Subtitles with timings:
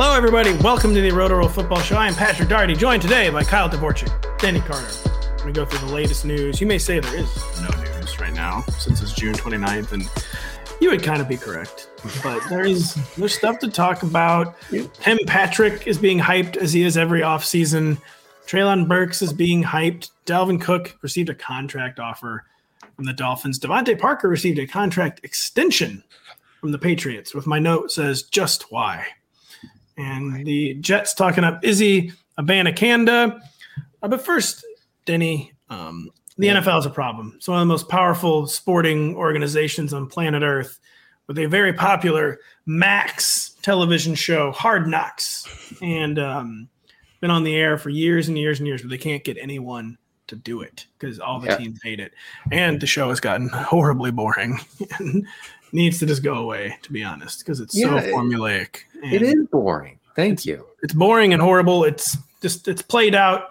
[0.00, 0.52] Hello, everybody.
[0.58, 1.96] Welcome to the Roto Football Show.
[1.96, 4.86] I am Patrick Daugherty, joined today by Kyle Dvorchak, Danny Carter.
[5.04, 6.60] We're going to go through the latest news.
[6.60, 10.08] You may say there is no news right now since it's June 29th, and
[10.80, 11.90] you would kind of be correct.
[12.22, 14.54] But there is there's stuff to talk about.
[14.70, 18.00] Tim Patrick is being hyped as he is every offseason.
[18.46, 20.12] Treylon Burks is being hyped.
[20.26, 22.44] Dalvin Cook received a contract offer
[22.94, 23.58] from the Dolphins.
[23.58, 26.04] DeVante Parker received a contract extension
[26.60, 29.04] from the Patriots, with my note says, just why?
[29.98, 33.40] And the Jets talking up Izzy Abanikanda.
[34.02, 34.64] Uh, but first,
[35.04, 36.60] Denny, um, the yeah.
[36.60, 37.34] NFL is a problem.
[37.36, 40.78] It's one of the most powerful sporting organizations on planet Earth
[41.26, 45.46] with a very popular Max television show, Hard Knocks,
[45.82, 46.68] and um,
[47.20, 49.98] been on the air for years and years and years, but they can't get anyone
[50.28, 51.56] to do it because all the yeah.
[51.56, 52.12] teams hate it.
[52.52, 54.58] And the show has gotten horribly boring
[55.72, 58.78] needs to just go away, to be honest, because it's yeah, so formulaic.
[59.02, 59.98] it is boring.
[60.16, 60.66] Thank it's, you.
[60.82, 61.84] It's boring and horrible.
[61.84, 63.50] It's just it's played out.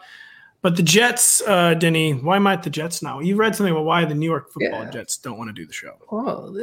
[0.61, 3.19] But the Jets, uh, Denny, why might the Jets now?
[3.19, 4.89] You read something about why the New York Football yeah.
[4.89, 5.95] Jets don't want to do the show.
[6.11, 6.53] Well,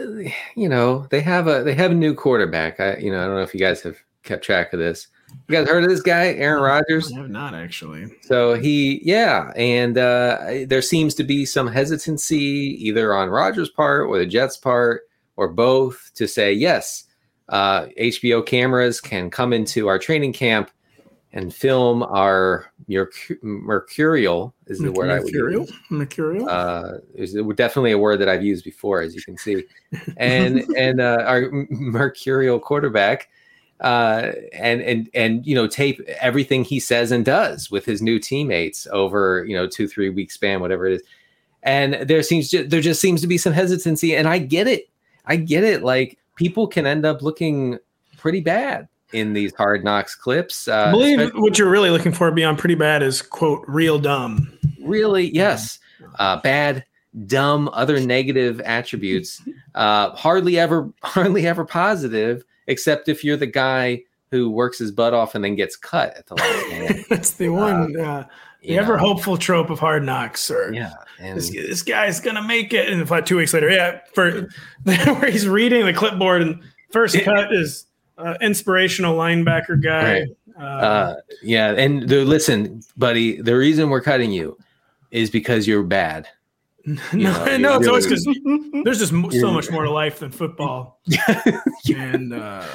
[0.57, 2.81] you know they have a they have a new quarterback.
[2.81, 5.07] I you know I don't know if you guys have kept track of this.
[5.49, 7.13] You guys heard of this guy, Aaron Rodgers?
[7.13, 8.07] I have not actually.
[8.23, 14.07] So he, yeah, and uh, there seems to be some hesitancy either on Rodgers' part
[14.07, 15.03] or the Jets' part
[15.37, 17.05] or both to say yes.
[17.49, 20.71] Uh, HBO cameras can come into our training camp
[21.33, 22.73] and film our
[23.43, 25.73] mercurial is the word I would use.
[25.91, 26.49] Mercurial.
[26.49, 29.65] Uh, is definitely a word that I've used before, as you can see,
[30.17, 33.29] and and uh, our mercurial quarterback
[33.81, 38.19] uh, and and and you know tape everything he says and does with his new
[38.19, 41.03] teammates over you know two three week span whatever it is
[41.63, 44.89] and there seems to, there just seems to be some hesitancy and i get it
[45.27, 47.79] i get it like people can end up looking
[48.17, 52.31] pretty bad in these hard knocks clips uh, i believe what you're really looking for
[52.31, 54.51] beyond pretty bad is quote real dumb.
[54.81, 55.35] Really?
[55.35, 55.79] Yes.
[56.19, 56.85] Uh, bad
[57.27, 59.43] dumb other negative attributes.
[59.75, 65.13] Uh, hardly ever hardly ever positive except if you're the guy who works his butt
[65.13, 67.07] off and then gets cut at the last minute.
[67.11, 67.99] That's the one.
[67.99, 68.25] Uh, uh,
[68.67, 72.73] the ever hopeful trope of hard knocks, or yeah, and this, this guy's gonna make
[72.73, 72.89] it.
[72.89, 74.49] And two weeks later, yeah, for
[74.85, 77.87] where he's reading the clipboard and first cut is
[78.19, 80.21] uh, inspirational linebacker guy.
[80.21, 80.29] Right.
[80.59, 84.57] Uh, uh, yeah, and the, listen, buddy, the reason we're cutting you
[85.11, 86.29] is because you're bad.
[86.87, 88.29] You no, know, no, it's always because
[88.85, 91.01] there's just so much more to life than football.
[91.89, 92.67] and uh,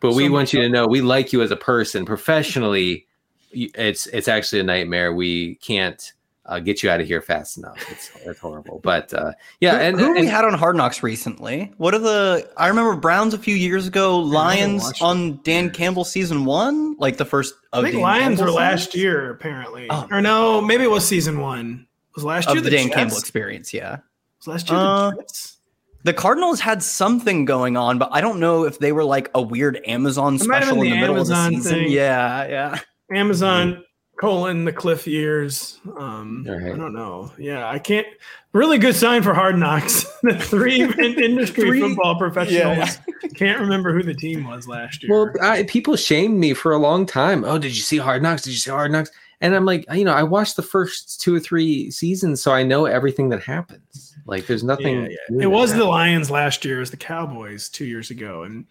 [0.00, 3.08] but so we want you to know we like you as a person professionally.
[3.52, 5.12] It's it's actually a nightmare.
[5.12, 6.12] We can't
[6.46, 7.78] uh, get you out of here fast enough.
[7.90, 8.80] It's, it's horrible.
[8.82, 11.72] But uh, yeah, who, and who and, we had on Hard Knocks recently?
[11.78, 12.50] What are the?
[12.56, 14.18] I remember Browns a few years ago.
[14.18, 17.54] Lions on Dan Campbell season one, like the first.
[17.72, 20.08] I think Dan Lions Campbell were last year apparently, oh.
[20.10, 21.86] or no, maybe it was season one.
[22.16, 22.96] Was last year the, the Dan Jets?
[22.96, 23.72] Campbell experience?
[23.72, 23.98] Yeah.
[24.38, 25.56] Was last year uh, the Jets?
[26.02, 29.42] The Cardinals had something going on, but I don't know if they were like a
[29.42, 31.78] weird Amazon special in the, the middle Amazon of the season.
[31.80, 31.92] Thing.
[31.92, 32.80] Yeah, yeah.
[33.12, 33.84] Amazon
[34.20, 35.80] colon the cliff years.
[35.96, 36.74] Um, right.
[36.74, 37.32] I don't know.
[37.38, 38.06] Yeah, I can't.
[38.52, 40.04] Really good sign for Hard Knocks.
[40.22, 45.10] the three industry three, football professionals yeah, can't remember who the team was last year.
[45.10, 47.44] Well, I, people shamed me for a long time.
[47.44, 48.42] Oh, did you see Hard Knocks?
[48.42, 49.10] Did you see Hard Knocks?
[49.40, 52.62] And I'm like, you know, I watched the first two or three seasons, so I
[52.62, 54.14] know everything that happens.
[54.26, 55.04] Like there's nothing.
[55.04, 55.42] Yeah, yeah.
[55.44, 58.66] It was the Lions last year, as the Cowboys two years ago, and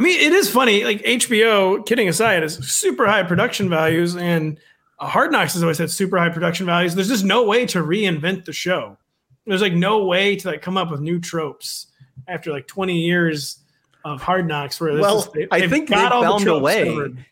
[0.00, 0.82] I mean it is funny.
[0.82, 4.58] Like HBO, kidding aside, has super high production values, and
[4.98, 6.94] uh, Hard Knocks has always had super high production values.
[6.94, 8.96] There's just no way to reinvent the show.
[9.44, 11.88] There's like no way to like come up with new tropes
[12.28, 13.58] after like 20 years
[14.06, 14.80] of Hard Knocks.
[14.80, 16.86] Where well, is, they, I think they found the a way.
[16.86, 17.22] Covered.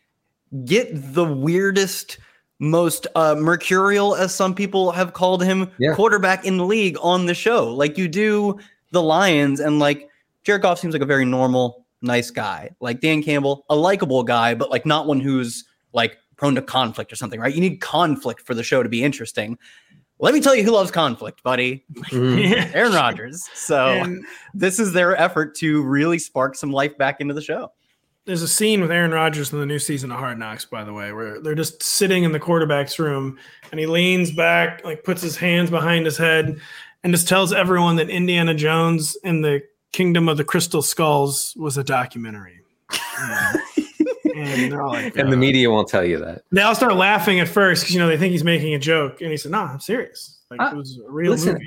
[0.65, 2.19] Get the weirdest
[2.59, 5.95] most uh, mercurial, as some people have called him, yeah.
[5.95, 7.73] quarterback in the league on the show.
[7.73, 8.59] Like you do
[8.91, 10.07] the Lions, and like
[10.43, 12.71] Jared Goff seems like a very normal, nice guy.
[12.79, 17.11] Like Dan Campbell, a likable guy, but like not one who's like prone to conflict
[17.11, 17.53] or something, right?
[17.53, 19.57] You need conflict for the show to be interesting.
[20.21, 21.85] Let me tell you who loves conflict, buddy.
[22.09, 22.73] Mm.
[22.73, 23.47] Aaron Rodgers.
[23.53, 27.71] So and this is their effort to really spark some life back into the show.
[28.25, 30.93] There's a scene with Aaron Rodgers in the new season of Hard Knocks, by the
[30.93, 33.37] way, where they're just sitting in the quarterback's room
[33.71, 36.59] and he leans back, like puts his hands behind his head,
[37.03, 41.77] and just tells everyone that Indiana Jones and the Kingdom of the Crystal Skulls was
[41.77, 42.61] a documentary.
[44.35, 46.43] and, like, and the media won't tell you that.
[46.51, 49.21] They all start laughing at first because you know they think he's making a joke,
[49.21, 50.39] and he said, "No, I'm serious.
[50.49, 51.65] Like uh, it was a real listen, movie."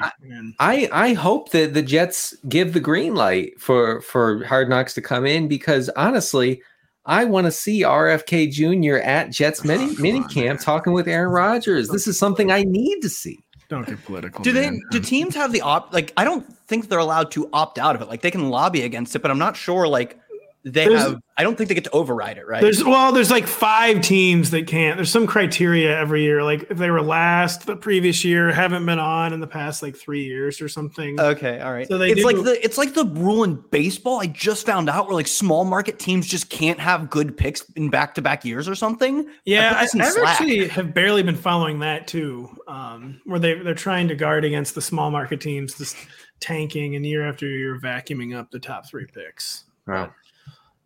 [0.59, 4.95] I, I I hope that the Jets give the green light for for Hard Knocks
[4.95, 6.63] to come in because honestly,
[7.05, 8.97] I want to see RFK Jr.
[9.05, 11.89] at Jets mini oh, mini camp on, talking with Aaron Rodgers.
[11.89, 13.45] This is something I need to see.
[13.73, 14.45] Don't get political.
[14.45, 14.75] Do man.
[14.75, 14.99] they?
[14.99, 15.95] Do teams have the opt?
[15.95, 18.09] Like, I don't think they're allowed to opt out of it.
[18.09, 19.89] Like, they can lobby against it, but I'm not sure.
[19.89, 20.21] Like,
[20.65, 22.61] they there's, have i don't think they get to override it right?
[22.61, 26.79] There's well there's like five teams that can't there's some criteria every year like if
[26.79, 30.61] they were last the previous year haven't been on in the past like three years
[30.61, 31.19] or something.
[31.19, 31.89] Okay all right.
[31.89, 34.89] So they it's do, like the it's like the rule in baseball i just found
[34.89, 38.75] out where like small market teams just can't have good picks in back-to-back years or
[38.75, 39.27] something.
[39.45, 43.75] Yeah i, I, I actually have barely been following that too um where they, they're
[43.75, 45.97] trying to guard against the small market teams just
[46.41, 49.65] tanking and year after year vacuuming up the top three picks.
[49.87, 50.13] Wow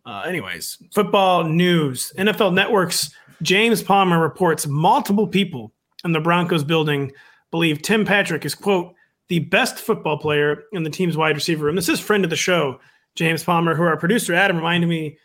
[0.07, 2.13] uh, anyways, football news.
[2.17, 5.73] NFL Network's James Palmer reports multiple people
[6.05, 7.11] in the Broncos building
[7.51, 8.93] believe Tim Patrick is, quote,
[9.27, 11.75] the best football player in the team's wide receiver room.
[11.75, 12.79] This is friend of the show,
[13.15, 15.17] James Palmer, who our producer Adam reminded me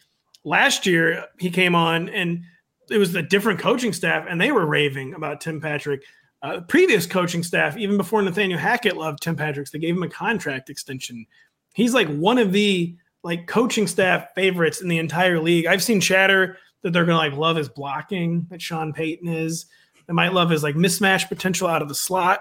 [0.44, 2.42] last year he came on and
[2.90, 6.02] it was the different coaching staff and they were raving about Tim Patrick.
[6.42, 10.08] Uh, previous coaching staff, even before Nathaniel Hackett loved Tim Patrick, they gave him a
[10.08, 11.24] contract extension.
[11.72, 15.66] He's like one of the like coaching staff favorites in the entire league.
[15.66, 19.66] I've seen chatter that they're gonna like love his blocking that Sean Payton is.
[20.06, 22.40] They might love his like mismatch potential out of the slot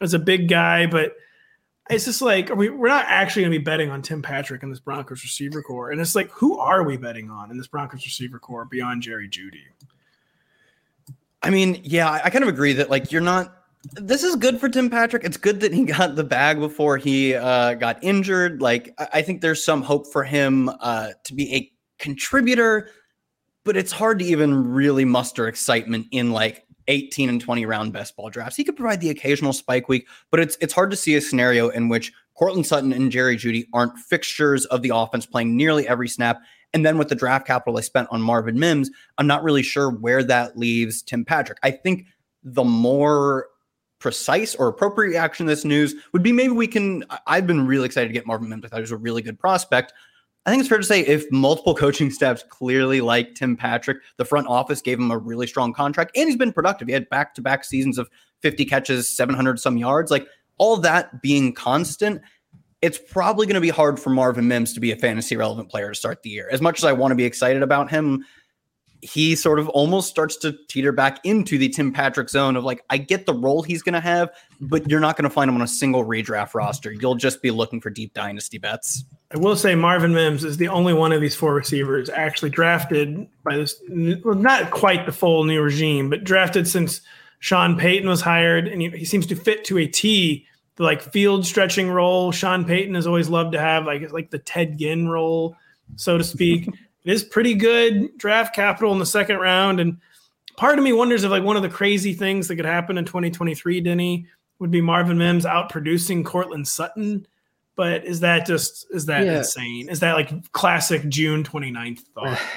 [0.00, 1.14] as a big guy, but
[1.90, 4.70] it's just like we, we're not actually going to be betting on Tim Patrick in
[4.70, 5.90] this Broncos receiver core.
[5.90, 9.28] And it's like, who are we betting on in this Broncos receiver core beyond Jerry
[9.28, 9.62] Jeudy?
[11.42, 13.57] I mean, yeah, I kind of agree that like you're not
[13.94, 15.24] this is good for Tim Patrick.
[15.24, 18.60] It's good that he got the bag before he uh, got injured.
[18.60, 22.90] Like, I think there's some hope for him uh, to be a contributor,
[23.64, 28.16] but it's hard to even really muster excitement in like 18 and 20 round best
[28.16, 28.56] ball drafts.
[28.56, 31.68] He could provide the occasional spike week, but it's it's hard to see a scenario
[31.68, 36.08] in which Courtland Sutton and Jerry Jeudy aren't fixtures of the offense playing nearly every
[36.08, 36.40] snap.
[36.72, 39.90] And then with the draft capital they spent on Marvin Mims, I'm not really sure
[39.90, 41.58] where that leaves Tim Patrick.
[41.62, 42.06] I think
[42.42, 43.48] the more
[43.98, 47.04] precise or appropriate reaction to this news would be maybe we can.
[47.26, 48.64] I've been really excited to get Marvin Mims.
[48.64, 49.92] I thought he was a really good prospect.
[50.46, 54.24] I think it's fair to say if multiple coaching staffs clearly like Tim Patrick, the
[54.24, 56.88] front office gave him a really strong contract and he's been productive.
[56.88, 58.08] He had back to back seasons of
[58.40, 60.10] 50 catches, 700 some yards.
[60.10, 62.22] Like all that being constant,
[62.80, 65.90] it's probably going to be hard for Marvin Mims to be a fantasy relevant player
[65.90, 66.48] to start the year.
[66.50, 68.24] As much as I want to be excited about him,
[69.00, 72.84] he sort of almost starts to teeter back into the Tim Patrick zone of like,
[72.90, 75.54] I get the role he's going to have, but you're not going to find him
[75.54, 76.92] on a single redraft roster.
[76.92, 79.04] You'll just be looking for deep dynasty bets.
[79.32, 83.28] I will say Marvin Mims is the only one of these four receivers actually drafted
[83.44, 83.80] by this,
[84.24, 87.00] well, not quite the full new regime, but drafted since
[87.40, 90.46] Sean Payton was hired, and he, he seems to fit to a T
[90.78, 92.32] the like field stretching role.
[92.32, 95.56] Sean Payton has always loved to have like like the Ted Ginn role,
[95.96, 96.68] so to speak.
[97.08, 99.80] it is pretty good draft capital in the second round.
[99.80, 99.96] And
[100.58, 103.06] part of me wonders if like one of the crazy things that could happen in
[103.06, 104.26] 2023, Denny,
[104.58, 107.26] would be Marvin Mims out producing Courtland Sutton.
[107.76, 109.38] But is that just is that yeah.
[109.38, 109.88] insane?
[109.88, 112.38] Is that like classic June 29th thought?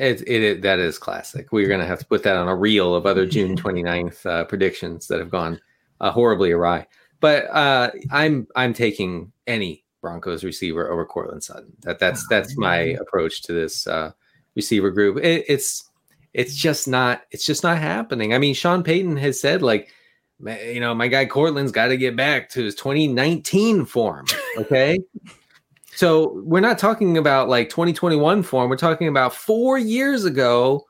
[0.00, 1.50] It, it, it, that is classic.
[1.50, 4.44] We're going to have to put that on a reel of other June 29th uh,
[4.44, 5.60] predictions that have gone
[6.00, 6.86] uh, horribly awry.
[7.18, 11.72] But uh, I'm I'm taking any Broncos receiver over Courtland Sutton.
[11.82, 14.12] That that's that's my approach to this uh,
[14.54, 15.18] receiver group.
[15.18, 15.88] It, it's
[16.34, 18.34] it's just not it's just not happening.
[18.34, 19.92] I mean, Sean Payton has said like
[20.40, 24.26] you know, my guy Courtland's got to get back to his 2019 form.
[24.56, 24.98] Okay.
[25.96, 28.70] so we're not talking about like 2021 form.
[28.70, 30.86] We're talking about four years ago.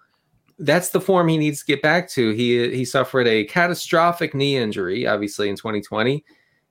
[0.59, 2.33] That's the form he needs to get back to.
[2.33, 6.25] He he suffered a catastrophic knee injury, obviously in 2020.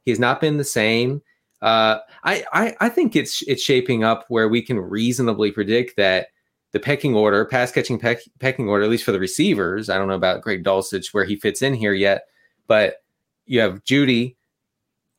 [0.03, 1.21] He has not been the same.
[1.61, 6.27] Uh, I, I I think it's it's shaping up where we can reasonably predict that
[6.71, 9.89] the pecking order, pass catching peck, pecking order, at least for the receivers.
[9.89, 12.25] I don't know about Greg Dulcich where he fits in here yet,
[12.67, 12.97] but
[13.45, 14.35] you have Jeudy,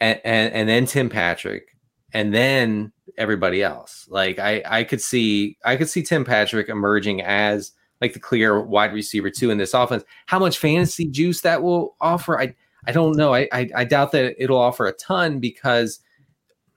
[0.01, 1.77] and, and, and then Tim Patrick
[2.13, 4.07] and then everybody else.
[4.09, 8.61] Like I, I could see, I could see Tim Patrick emerging as like the clear
[8.61, 10.05] wide receiver too in this offense.
[10.27, 12.55] How much fantasy juice that will offer, I,
[12.87, 13.35] I don't know.
[13.35, 16.01] I, I, I doubt that it'll offer a ton because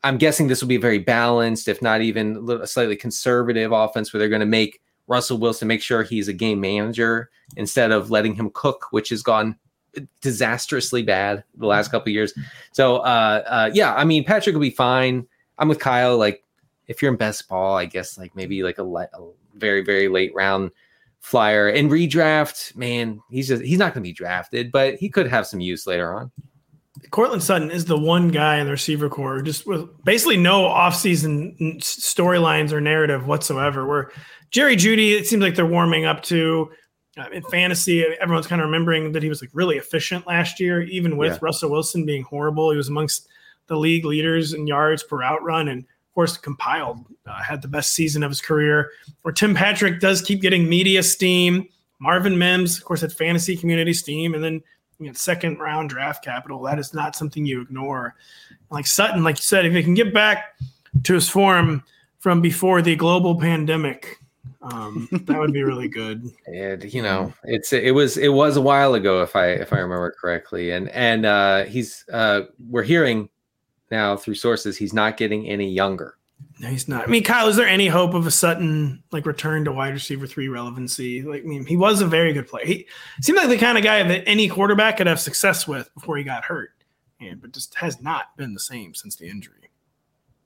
[0.03, 3.72] I'm guessing this will be a very balanced, if not even a, little, slightly conservative
[3.72, 7.91] offense where they're going to make Russell Wilson make sure he's a game manager instead
[7.91, 9.58] of letting him cook, which has gone
[10.22, 11.98] disastrously bad the last mm-hmm.
[11.98, 12.34] couple years.
[12.72, 15.27] So uh, uh, yeah, I mean Patrick will be fine.
[15.58, 16.17] I'm with Kyle.
[16.17, 16.43] Like
[16.88, 20.08] if you're in best ball, I guess like maybe like a, le- a very very
[20.08, 20.72] late round
[21.20, 22.75] flyer and redraft.
[22.75, 25.86] Man, he's just he's not going to be drafted, but he could have some use
[25.86, 26.31] later on.
[27.12, 31.79] Courtland Sutton is the one guy in the receiver core just with basically no offseason
[31.79, 33.86] storylines or narrative whatsoever.
[33.88, 34.12] Where
[34.50, 36.71] Jerry Jeudy, it seems like they're warming up to.
[37.17, 40.81] Uh, in fantasy, everyone's kind of remembering that he was like really efficient last year,
[40.83, 41.39] even with yeah.
[41.41, 42.71] Russell Wilson being horrible.
[42.71, 43.27] He was amongst
[43.67, 47.67] the league leaders in yards per out run, and of course, compiled uh, had the
[47.67, 48.91] best season of his career.
[49.24, 51.67] Where Tim Patrick does keep getting media steam.
[52.00, 54.62] Marvin Mims, of course, had fantasy community steam, and then
[55.01, 56.62] you know, second round draft capital.
[56.62, 58.15] That is not something you ignore.
[58.70, 60.55] Like Sutton, like you said, if he can get back
[61.03, 61.84] to his form
[62.20, 64.20] from before the global pandemic,
[64.62, 66.29] um, that would be really good.
[66.48, 69.77] And you know, it's it was it was a while ago if I if I
[69.77, 73.29] remember correctly, and and uh, he's uh, we're hearing
[73.89, 76.15] now through sources he's not getting any younger.
[76.62, 77.03] No, he's not.
[77.03, 80.27] I mean, Kyle, is there any hope of a Sutton like return to wide receiver
[80.27, 81.24] three relevancy?
[81.24, 82.65] Like, I mean, he was a very good player.
[82.65, 82.88] He
[83.20, 86.24] seemed like the kind of guy that any quarterback could have success with before he
[86.24, 86.70] got hurt,
[87.20, 89.72] and but just has not been the same since the injury.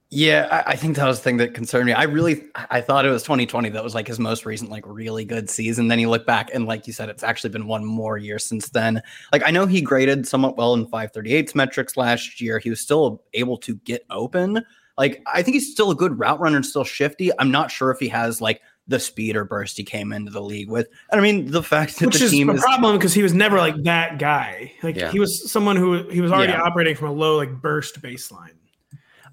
[0.10, 1.92] Yeah, I, I, think that was the thing that concerned me.
[1.92, 5.26] I really, I thought it was 2020 that was like his most recent, like really
[5.26, 5.90] good season.
[5.90, 8.70] Then you look back and, like you said, it's actually been one more year since
[8.70, 9.02] then.
[9.34, 12.60] Like I know he graded somewhat well in 538 metrics last year.
[12.60, 14.64] He was still able to get open
[14.98, 17.32] like I think he's still a good route runner and still shifty.
[17.40, 20.42] I'm not sure if he has like the speed or burst he came into the
[20.42, 20.88] league with.
[21.12, 23.24] And I mean, the fact that Which the is team a is problem because he
[23.24, 24.72] was never like that guy.
[24.84, 25.12] Like yeah.
[25.12, 26.62] he was someone who he was already yeah.
[26.62, 28.54] operating from a low like burst baseline.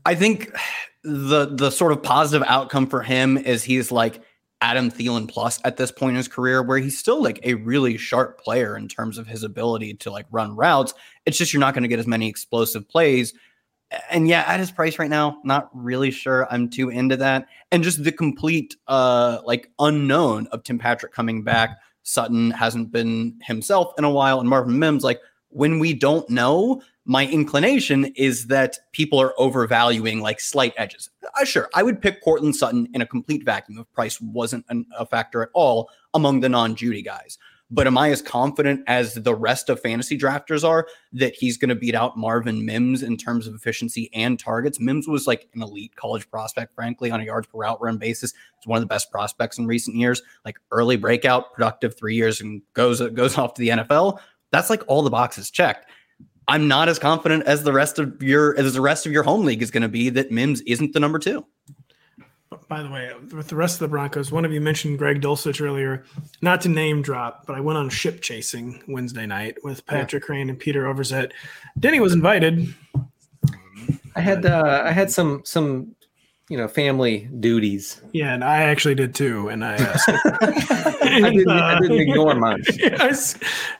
[0.04, 0.56] I think
[1.04, 4.22] the the sort of positive outcome for him is he's like
[4.60, 7.96] Adam Thielen plus at this point in his career, where he's still like a really
[7.96, 10.94] sharp player in terms of his ability to like run routes.
[11.26, 13.34] It's just you're not going to get as many explosive plays
[14.10, 17.46] and yeah, at his price right now, not really sure I'm too into that.
[17.70, 21.78] And just the complete uh like unknown of Tim Patrick coming back.
[22.04, 25.20] Sutton hasn't been himself in a while, and Marvin Mims, like
[25.50, 31.10] when we don't know, my inclination is that people are overvaluing like slight edges.
[31.40, 34.86] Uh, sure, I would pick Courtland Sutton in a complete vacuum if price wasn't an,
[34.98, 37.38] a factor at all among the non Jeudy guys.
[37.74, 41.70] But am I as confident as the rest of fantasy drafters are that he's going
[41.70, 44.78] to beat out Marvin Mims in terms of efficiency and targets?
[44.78, 48.34] Mims was like an elite college prospect, frankly, on a yards per route run basis.
[48.58, 50.20] It's one of the best prospects in recent years.
[50.44, 54.18] Like early breakout, productive three years, and goes goes off to the NFL.
[54.50, 55.88] That's like all the boxes checked.
[56.48, 59.46] I'm not as confident as the rest of your as the rest of your home
[59.46, 61.46] league is going to be that Mims isn't the number two
[62.68, 65.60] by the way, with the rest of the Broncos, one of you mentioned Greg Dulcich
[65.60, 66.04] earlier.
[66.40, 70.34] Not to name drop, but I went on ship chasing Wednesday night with Patrick yeah.
[70.34, 71.32] Kerrane and Peter Overzet.
[71.78, 72.74] Denny was invited.
[74.14, 75.94] I had uh, I had some some
[76.48, 78.02] you know family duties.
[78.12, 79.48] Yeah, and I actually did too.
[79.48, 82.62] And I, uh, I, didn't, I, didn't, ignore mine.
[82.84, 83.16] I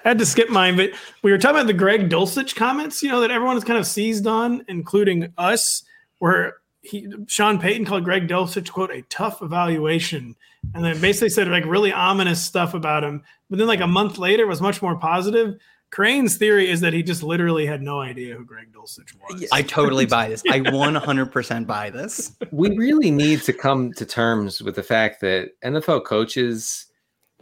[0.05, 0.91] had to skip mine, but
[1.23, 3.03] we were talking about the Greg Dulcich comments.
[3.03, 5.83] You know that everyone has kind of seized on, including us,
[6.19, 10.37] where he Sean Payton called Greg Dulcich quote a tough evaluation,
[10.75, 13.23] and then basically said like really ominous stuff about him.
[13.49, 15.59] But then like a month later was much more positive.
[15.91, 19.47] Kerrane's theory is that he just literally had no idea who Greg Dulcich was.
[19.53, 20.43] I totally buy this.
[20.49, 22.35] I 100% buy this.
[22.51, 26.87] We really need to come to terms with the fact that NFL coaches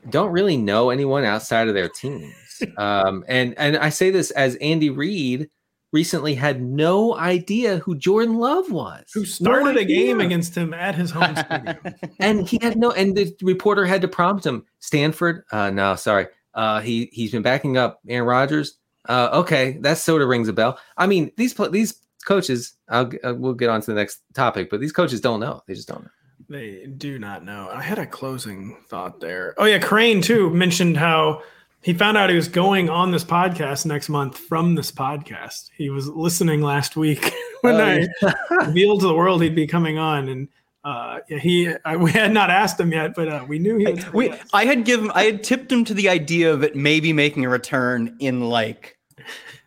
[0.08, 2.34] don't really know anyone outside of their teams.
[2.76, 5.48] Um, and and I say this as Andy Reid
[5.92, 9.04] recently had no idea who Jordan Love was.
[9.14, 11.78] Who started no a game against him at his home stadium.
[12.18, 15.44] and he had no and the reporter had to prompt him, Stanford?
[15.50, 16.26] Uh no, sorry.
[16.54, 18.76] Uh he he's been backing up Aaron Rodgers.
[19.08, 20.78] Uh, okay, that sort of rings a bell.
[20.96, 22.74] I mean, these these coaches.
[22.88, 25.62] I'll uh, we'll get on to the next topic, but these coaches don't know.
[25.66, 26.10] They just don't know.
[26.48, 27.70] They do not know.
[27.72, 29.54] I had a closing thought there.
[29.56, 31.42] Oh yeah, Kerrane too mentioned how
[31.82, 35.70] he found out he was going on this podcast next month from this podcast.
[35.74, 37.32] He was listening last week
[37.62, 38.32] when oh, I yeah.
[38.66, 40.48] revealed to the world he'd be coming on, and
[40.84, 43.92] uh, yeah, he I, we had not asked him yet, but uh, we knew he.
[43.92, 47.12] Was we I had given I had tipped him to the idea of it maybe
[47.12, 48.98] making a return in like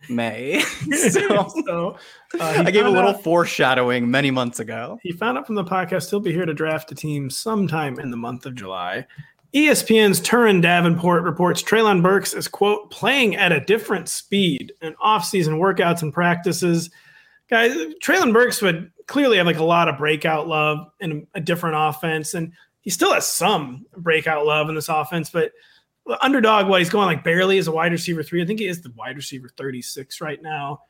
[0.08, 0.60] May.
[1.10, 1.98] so, so
[2.38, 4.98] uh, I gave a little out, foreshadowing many months ago.
[5.02, 8.10] He found out from the podcast he'll be here to draft a team sometime in
[8.10, 9.06] the month of July.
[9.54, 15.58] ESPN's Turron Davenport reports Treylon Burks is, quote, playing at a different speed in offseason
[15.58, 16.90] workouts and practices.
[17.48, 21.76] Guys, Treylon Burks would clearly have like a lot of breakout love in a different
[21.78, 22.34] offense.
[22.34, 25.52] And he still has some breakout love in this offense, but
[26.20, 28.42] underdog, what he's going like barely as a wide receiver three.
[28.42, 30.80] I think he is the wide receiver 36 right now.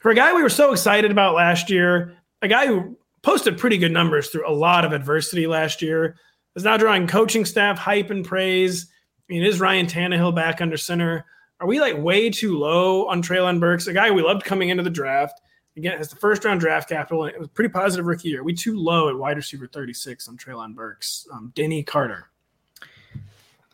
[0.00, 3.78] For a guy we were so excited about last year, a guy who posted pretty
[3.78, 6.16] good numbers through a lot of adversity last year
[6.54, 8.86] is now drawing coaching staff hype and praise.
[9.28, 11.24] I mean, is Ryan Tannehill back under center?
[11.60, 14.82] Are we like way too low on Treylon Burks, a guy we loved coming into
[14.82, 15.40] the draft?
[15.76, 18.42] Again, has the first round draft capital, and it was pretty positive rookie year.
[18.42, 21.26] We too low at wide receiver 36 on Treylon Burks?
[21.32, 22.26] Um, Denny Carter.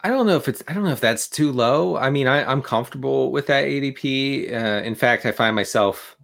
[0.04, 1.96] I don't know if it's I don't know if that's too low.
[1.96, 4.52] I mean, I, I'm comfortable with that ADP.
[4.52, 6.16] Uh, in fact, I find myself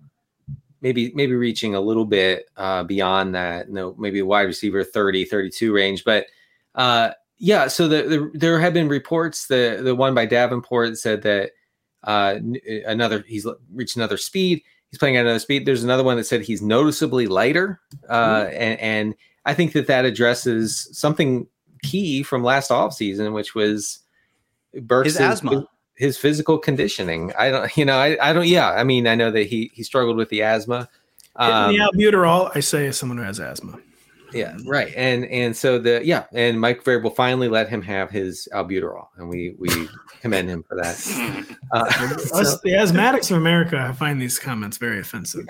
[0.80, 3.70] maybe maybe reaching a little bit uh, beyond that.
[3.70, 6.26] Know, maybe wide receiver 30, 32 range, but
[6.74, 9.46] uh, yeah, so the, the, there have been reports.
[9.46, 11.50] The the one by Davenport said that
[12.04, 12.38] uh,
[12.86, 14.62] another he's reached another speed.
[14.90, 15.66] He's playing at another speed.
[15.66, 18.56] There's another one that said he's noticeably lighter, uh, mm-hmm.
[18.56, 19.14] and, and
[19.44, 21.46] I think that that addresses something
[21.82, 23.98] key from last off season, which was
[24.82, 25.66] Burks' his asthma,
[25.96, 27.32] his physical conditioning.
[27.38, 28.46] I don't, you know, I, I don't.
[28.46, 30.88] Yeah, I mean, I know that he he struggled with the asthma.
[31.36, 33.80] Um, the albuterol, I say, as someone who has asthma.
[34.34, 34.92] Yeah, right.
[34.96, 39.28] And and so the yeah, and Mike Vrabel finally let him have his albuterol, and
[39.28, 39.68] we we
[40.20, 40.94] commend him for that.
[41.72, 41.86] Uh,
[42.32, 45.44] Us, the asthmatics of America, I find these comments very offensive.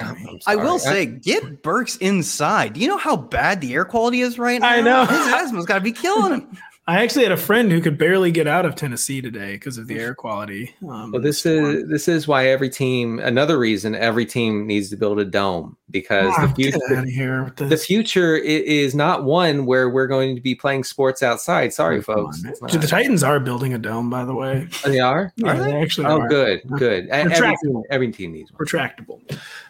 [0.47, 2.73] I will say, get Burks inside.
[2.73, 4.69] Do you know how bad the air quality is right now?
[4.69, 6.59] I know his asthma's got to be killing him.
[6.87, 9.87] I actually had a friend who could barely get out of Tennessee today because of
[9.87, 10.75] the air quality.
[10.87, 13.21] Um, well, this is this is why every team.
[13.21, 17.55] Another reason every team needs to build a dome because oh, the future.
[17.57, 21.73] The future is not one where we're going to be playing sports outside.
[21.73, 22.43] Sorry, folks.
[22.43, 24.69] the Titans are building a dome, by the way.
[24.85, 25.33] Oh, they are.
[25.37, 25.73] Yeah, are they?
[25.73, 25.81] they?
[25.81, 26.07] actually.
[26.07, 26.29] Oh, are.
[26.29, 27.09] good, good.
[27.09, 28.59] Every team, every team needs one.
[28.59, 29.21] retractable.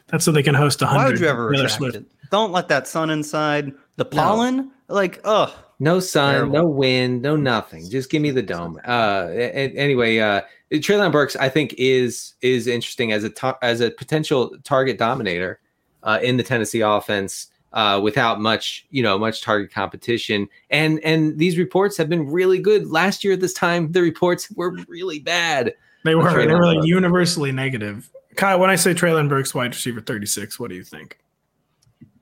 [0.08, 1.02] That's so they can host a hundred.
[1.02, 2.06] Why would you ever retract it?
[2.32, 3.72] Don't let that sun inside.
[3.96, 4.70] The pollen, no.
[4.88, 6.52] like, oh no sun, Terrible.
[6.54, 7.88] no wind, no nothing.
[7.90, 8.80] Just give me the dome.
[8.86, 13.90] Uh, anyway, uh, Treylon Burks, I think, is is interesting as a to- as a
[13.90, 15.60] potential target dominator
[16.02, 17.48] uh, in the Tennessee offense.
[17.72, 22.60] Uh, without much, you know, much target competition, and and these reports have been really
[22.60, 22.86] good.
[22.86, 25.74] Last year at this time, the reports were really bad.
[26.04, 26.46] They were.
[26.46, 28.08] They were like universally negative.
[28.36, 31.18] Kyle, when I say Treylon Burks, wide receiver thirty six, what do you think?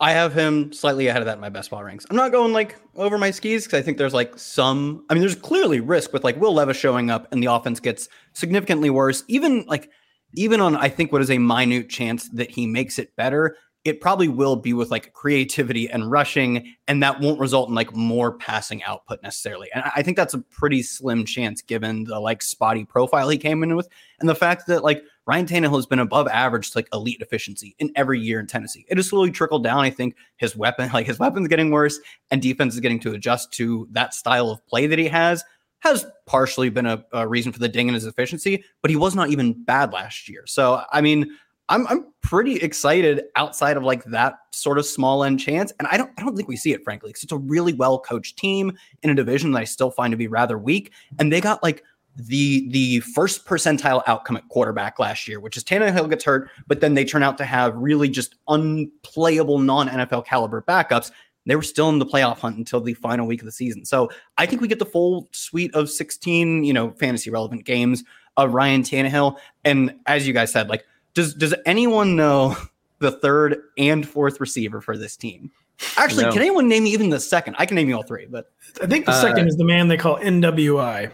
[0.02, 2.04] I have him slightly ahead of that in my best ball ranks.
[2.10, 5.06] I'm not going like over my skis because I think there's like some.
[5.08, 8.08] I mean, there's clearly risk with like Will Levis showing up and the offense gets
[8.32, 9.22] significantly worse.
[9.28, 9.90] Even like,
[10.34, 14.00] even on I think what is a minute chance that he makes it better, it
[14.00, 18.32] probably will be with like creativity and rushing, and that won't result in like more
[18.32, 19.68] passing output necessarily.
[19.74, 23.62] And I think that's a pretty slim chance given the like spotty profile he came
[23.62, 23.88] in with,
[24.20, 27.74] and the fact that like Ryan Tannehill has been above average to like elite efficiency
[27.78, 28.84] in every year in Tennessee.
[28.88, 29.80] It has slowly trickled down.
[29.80, 31.98] I think his weapon, like his weapon's getting worse,
[32.30, 35.44] and defense is getting to adjust to that style of play that he has.
[35.80, 39.16] Has partially been a, a reason for the ding in his efficiency, but he was
[39.16, 40.46] not even bad last year.
[40.46, 41.36] So I mean,
[41.72, 45.96] I'm I'm pretty excited outside of like that sort of small end chance, and I
[45.96, 48.76] don't I don't think we see it frankly because it's a really well coached team
[49.02, 51.82] in a division that I still find to be rather weak, and they got like
[52.14, 56.82] the the first percentile outcome at quarterback last year, which is Tannehill gets hurt, but
[56.82, 61.10] then they turn out to have really just unplayable non NFL caliber backups.
[61.46, 63.86] They were still in the playoff hunt until the final week of the season.
[63.86, 68.04] So I think we get the full suite of 16, you know, fantasy relevant games
[68.36, 69.38] of Ryan Tannehill.
[69.64, 72.56] And as you guys said, like, does does anyone know
[72.98, 75.50] the third and fourth receiver for this team?
[75.96, 76.32] Actually, no.
[76.32, 77.56] can anyone name me even the second?
[77.58, 79.88] I can name you all three, but I think the uh, second is the man
[79.88, 81.10] they call NWI.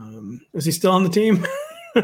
[0.00, 1.44] Um, is he still on the team?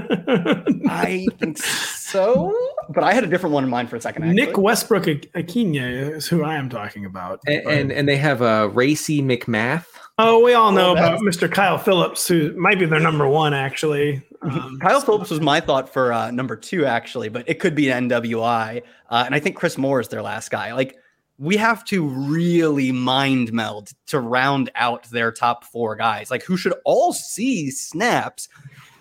[0.89, 2.55] I think so,
[2.91, 4.25] but I had a different one in mind for a second.
[4.25, 4.37] Actually.
[4.37, 7.41] Nick Westbrook Ikhine is who I am talking about.
[7.47, 9.87] And, and, and they have a uh, Racey McMath.
[10.17, 11.51] Oh, we all know about Mr.
[11.51, 14.23] Kyle Phillips, who might be their number one, actually.
[14.43, 17.91] Um, Kyle Phillips was my thought for uh, number two, actually, but it could be
[17.91, 18.83] an NWI.
[19.11, 20.73] Uh, and I think Chris Moore is their last guy.
[20.73, 20.97] Like,
[21.39, 26.57] we have to really mind meld to round out their top four guys, like who
[26.57, 28.49] should all see snaps,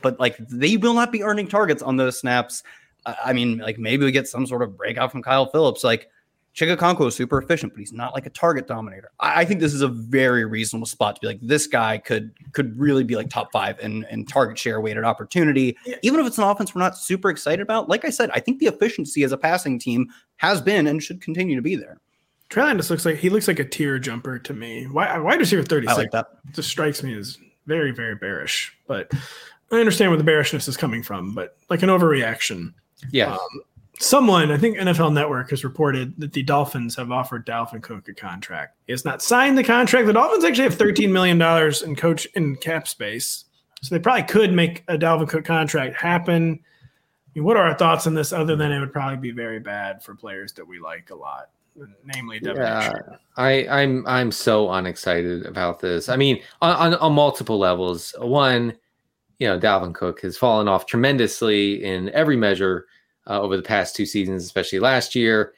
[0.01, 2.63] but like they will not be earning targets on those snaps.
[3.05, 5.83] I mean, like maybe we get some sort of breakout from Kyle Phillips.
[5.83, 6.09] Like
[6.55, 9.09] Chig Okonkwo is super efficient, but he's not like a target dominator.
[9.19, 12.31] I, I, think this is a very reasonable spot to be like this guy could
[12.51, 15.75] could really be like top five and and target share weighted opportunity.
[15.85, 15.95] Yeah.
[16.03, 17.89] Even if it's an offense we're not super excited about.
[17.89, 21.21] Like I said, I think the efficiency as a passing team has been and should
[21.21, 21.99] continue to be there.
[22.51, 24.85] Treylon just looks like he looks like a tier jumper to me.
[24.85, 25.91] Why why does here 36?
[25.91, 26.27] I like that.
[26.51, 28.75] Just strikes me as very, very bearish.
[28.87, 29.11] But
[29.71, 32.73] I understand where the bearishness is coming from, but like an overreaction.
[33.11, 33.33] Yeah.
[33.33, 33.61] Um,
[34.03, 38.13] someone, I think NFL Network has reported that the Dolphins have offered Dalvin Cook a
[38.13, 38.77] contract.
[38.85, 40.07] He has not signed the contract.
[40.07, 41.41] The Dolphins actually have $13 million
[41.83, 43.45] in coach in cap space.
[43.81, 46.59] So they probably could make a Dalvin Cook contract happen.
[46.61, 49.59] I mean, what are our thoughts on this other than it would probably be very
[49.59, 51.49] bad for players that we like a lot?
[52.05, 52.93] namely Devin yeah,
[53.37, 56.09] I, I'm I'm so unexcited about this.
[56.09, 58.13] I mean, on, on, on multiple levels.
[58.19, 58.73] One,
[59.39, 62.85] you know, Dalvin Cook has fallen off tremendously in every measure
[63.27, 65.53] uh, over the past two seasons, especially last year.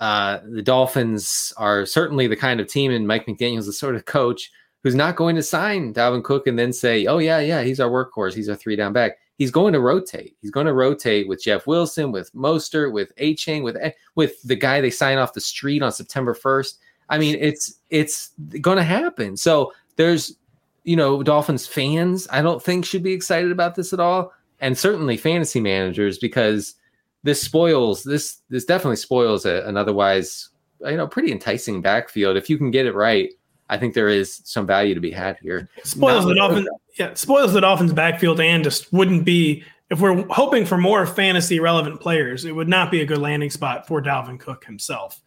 [0.00, 4.04] Uh, the Dolphins are certainly the kind of team, and Mike McDaniel's the sort of
[4.04, 4.50] coach
[4.84, 7.90] who's not going to sign Dalvin Cook and then say, "Oh yeah, yeah, he's our
[7.90, 8.34] workhorse.
[8.34, 10.36] He's our three down back." He's going to rotate.
[10.40, 13.76] He's going to rotate with Jeff Wilson, with Mostert, with Achane, with
[14.14, 16.78] with the guy they sign off the street on September first.
[17.08, 19.36] I mean, it's it's going to happen.
[19.36, 20.36] So there's,
[20.84, 22.26] you know, Dolphins fans.
[22.30, 26.74] I don't think should be excited about this at all, and certainly fantasy managers because
[27.22, 30.50] this spoils this this definitely spoils a, an otherwise
[30.80, 32.36] you know pretty enticing backfield.
[32.36, 33.32] If you can get it right
[33.70, 35.68] i think there is some value to be had here.
[35.84, 40.24] Spoils Not the dolphins yeah spoils the dolphins backfield and just wouldn't be if we're
[40.28, 44.02] hoping for more fantasy relevant players it would not be a good landing spot for
[44.02, 45.20] dalvin cook himself.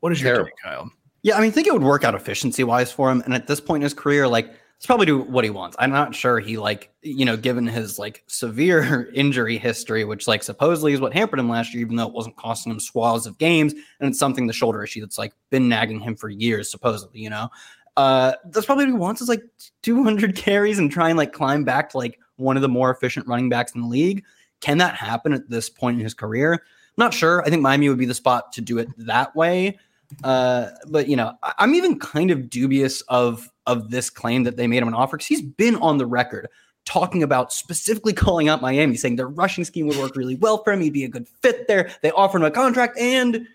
[0.00, 0.90] What is your take kyle?
[1.22, 3.46] Yeah i mean i think it would work out efficiency wise for him and at
[3.46, 5.74] this point in his career like it's probably do what he wants.
[5.78, 10.42] I'm not sure he like, you know, given his like severe injury history, which like
[10.42, 13.38] supposedly is what hampered him last year, even though it wasn't costing him swaths of
[13.38, 13.72] games.
[13.72, 17.30] And it's something the shoulder issue that's like been nagging him for years, supposedly, you
[17.30, 17.48] know.
[17.96, 19.42] Uh that's probably what he wants is like
[19.82, 23.26] 200 carries and try and like climb back to like one of the more efficient
[23.26, 24.22] running backs in the league.
[24.60, 26.52] Can that happen at this point in his career?
[26.52, 26.60] I'm
[26.98, 27.42] not sure.
[27.42, 29.78] I think Miami would be the spot to do it that way.
[30.22, 34.56] Uh, but you know, I- I'm even kind of dubious of of this claim that
[34.56, 36.48] they made him an offer because he's been on the record
[36.84, 40.72] talking about specifically calling out Miami, saying their rushing scheme would work really well for
[40.72, 40.80] him.
[40.80, 41.90] He'd be a good fit there.
[42.02, 43.46] They offered him a contract and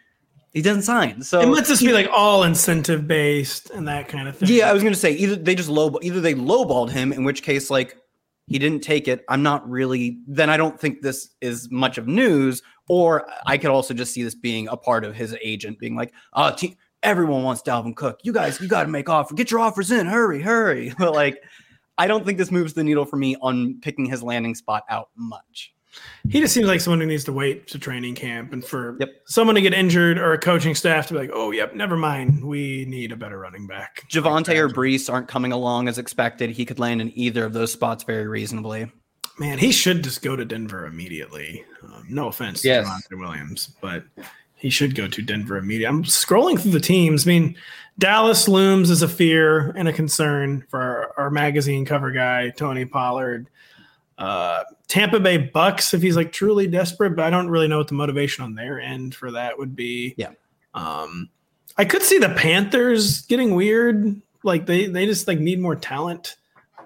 [0.54, 1.22] he doesn't sign.
[1.24, 4.50] So it must just be like all incentive based and that kind of thing.
[4.50, 7.24] Yeah, I was going to say either they just low either they lowballed him, in
[7.24, 7.98] which case like
[8.48, 9.24] he didn't take it.
[9.30, 10.20] I'm not really.
[10.28, 12.62] Then I don't think this is much of news.
[12.90, 16.12] Or I could also just see this being a part of his agent being like,
[16.34, 18.20] "Oh, te- everyone wants Dalvin Cook.
[18.24, 19.34] You guys, you got to make offer.
[19.34, 20.06] Get your offers in.
[20.06, 20.94] Hurry, hurry.
[21.02, 21.44] But like,
[21.98, 25.10] I don't think this moves the needle for me on picking his landing spot out
[25.16, 25.74] much.
[26.30, 29.10] He just seems like someone who needs to wait to training camp and for yep.
[29.26, 32.44] someone to get injured or a coaching staff to be like, oh, yep, never mind.
[32.46, 34.06] We need a better running back.
[34.10, 36.52] Javonte like or Brees aren't coming along as expected.
[36.52, 38.90] He could land in either of those spots very reasonably.
[39.38, 41.66] Man, he should just go to Denver immediately.
[41.84, 42.86] Um, no offense yes.
[42.86, 44.04] to Javonte Williams, but
[44.62, 45.88] he should go to Denver immediately.
[45.88, 47.26] I'm scrolling through the teams.
[47.26, 47.58] I mean,
[47.98, 52.86] Dallas looms as a fear and a concern for our, our magazine cover guy, Tony
[52.86, 53.50] Pollard.
[54.20, 57.88] Uh, Tampa Bay Bucks, if he's like truly desperate, but I don't really know what
[57.88, 60.14] the motivation on their end for that would be.
[60.16, 60.34] Yeah.
[60.76, 61.32] Um,
[61.76, 64.22] I could see the Panthers getting weird.
[64.44, 66.36] Like they they just like need more talent.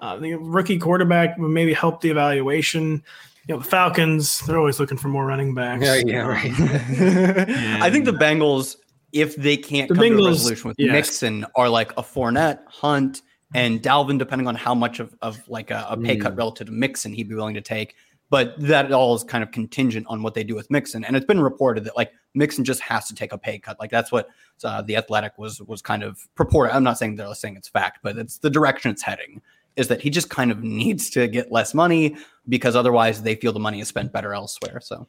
[0.00, 3.02] Uh, the rookie quarterback would maybe help the evaluation
[3.48, 5.84] you know, the Falcons, they're always looking for more running backs.
[5.84, 6.52] Yeah, yeah, right.
[7.80, 8.76] I think the Bengals,
[9.12, 10.92] if they can't the come Bengals, to a resolution with yes.
[10.92, 13.22] Mixon, are like a Fournette, Hunt,
[13.54, 16.22] and Dalvin, depending on how much of, of like a, a pay mm.
[16.22, 17.94] cut relative to Mixon he'd be willing to take.
[18.28, 21.04] But that all is kind of contingent on what they do with Mixon.
[21.04, 23.78] And it's been reported that like Mixon just has to take a pay cut.
[23.78, 24.28] Like that's what
[24.64, 26.74] uh, the Athletic was was kind of purported.
[26.74, 29.40] I'm not saying they're saying it's fact, but it's the direction it's heading
[29.76, 32.16] is that he just kind of needs to get less money
[32.48, 34.80] because otherwise they feel the money is spent better elsewhere.
[34.80, 35.06] So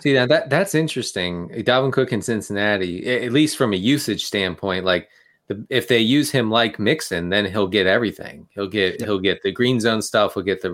[0.00, 1.48] see now that that's interesting.
[1.48, 5.08] Dalvin Cook in Cincinnati, at least from a usage standpoint, like
[5.48, 8.46] the, if they use him like Mixon, then he'll get everything.
[8.54, 10.34] He'll get he'll get the green zone stuff.
[10.34, 10.70] He'll get the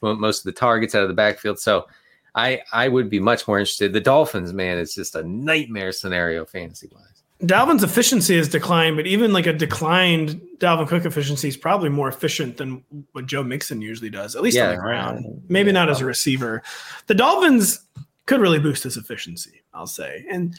[0.00, 1.58] the most of the targets out of the backfield.
[1.58, 1.86] So
[2.34, 3.92] I I would be much more interested.
[3.92, 7.17] The Dolphins, man, it's just a nightmare scenario fantasy wise.
[7.42, 12.08] Dalvin's efficiency has declined, but even like a declined Dalvin Cook efficiency is probably more
[12.08, 15.24] efficient than what Joe Mixon usually does, at least Yeah, on the ground.
[15.24, 15.34] right.
[15.48, 15.74] Maybe Yeah.
[15.74, 16.62] not as a receiver.
[17.06, 17.80] The Dolphins
[18.26, 20.24] could really boost his efficiency, I'll say.
[20.28, 20.58] And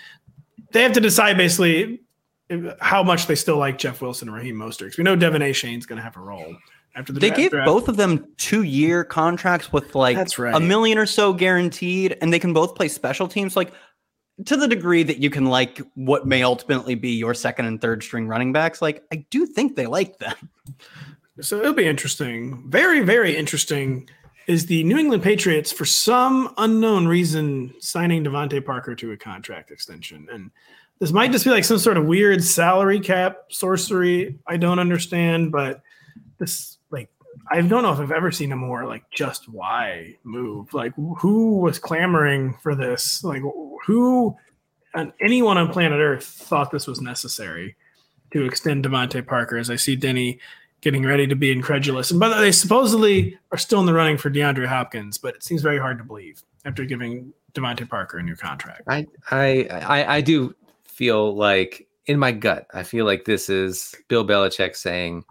[0.71, 1.99] they have to decide basically
[2.79, 4.97] how much they still like Jeff Wilson and Raheem Mostert.
[4.97, 6.55] We know De'Von Achane's going to have a role
[6.95, 7.65] after the They draft- gave draft.
[7.67, 10.55] both of them two year contracts with like That's right.
[10.55, 13.55] a million or so guaranteed, and they can both play special teams.
[13.57, 13.71] Like
[14.45, 18.03] to the degree that you can like what may ultimately be your second and third
[18.03, 20.35] string running backs, like I do think they like them.
[21.41, 22.69] So it'll be interesting.
[22.69, 24.09] Very, very interesting
[24.47, 29.69] is the New England Patriots, for some unknown reason, signing DeVante Parker to a contract
[29.69, 30.27] extension.
[30.31, 30.49] And
[30.97, 34.39] this might just be like some sort of weird salary cap sorcery.
[34.47, 35.81] I don't understand, but
[36.39, 36.78] this,
[37.51, 40.73] I don't know if I've ever seen a more like just why move.
[40.73, 43.23] Like, who was clamoring for this?
[43.23, 43.41] Like,
[43.85, 44.35] who,
[44.93, 47.75] and anyone on planet Earth thought this was necessary
[48.31, 49.57] to extend DeVante Parker?
[49.57, 50.39] As I see Denny
[50.81, 52.11] getting ready to be incredulous.
[52.11, 55.35] And by the way, they supposedly are still in the running for DeAndre Hopkins, but
[55.35, 58.83] it seems very hard to believe after giving DeVante Parker a new contract.
[58.87, 63.95] I, I I I do feel like in my gut, I feel like this is
[64.07, 65.25] Bill Belichick saying,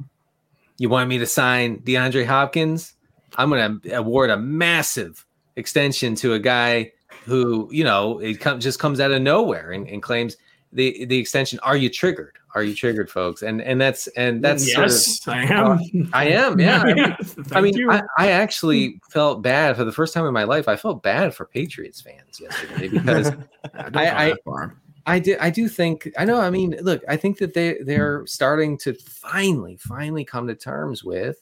[0.78, 2.94] "You want me to sign DeAndre Hopkins?
[3.36, 5.24] I'm going to award a massive
[5.56, 6.92] extension to a guy
[7.24, 10.36] who you know it com- just comes out of nowhere and, and claims
[10.72, 11.58] the the extension.
[11.62, 12.34] Are you triggered?
[12.54, 13.42] Are you triggered, folks?
[13.42, 16.10] And and that's and that's sort of- yes, I am.
[16.14, 16.58] I am.
[16.58, 16.80] Yeah.
[16.82, 17.16] I mean,
[17.52, 17.90] I mean.
[17.90, 20.66] I, I actually felt bad for the first time in my life.
[20.68, 23.30] I felt bad for Patriots fans yesterday because
[23.74, 24.76] Don't I- I- that far.
[25.08, 25.36] I do.
[25.40, 26.10] I do think.
[26.18, 26.40] I know.
[26.40, 27.02] I mean, look.
[27.08, 31.40] I think that they they're starting to finally, finally come to terms with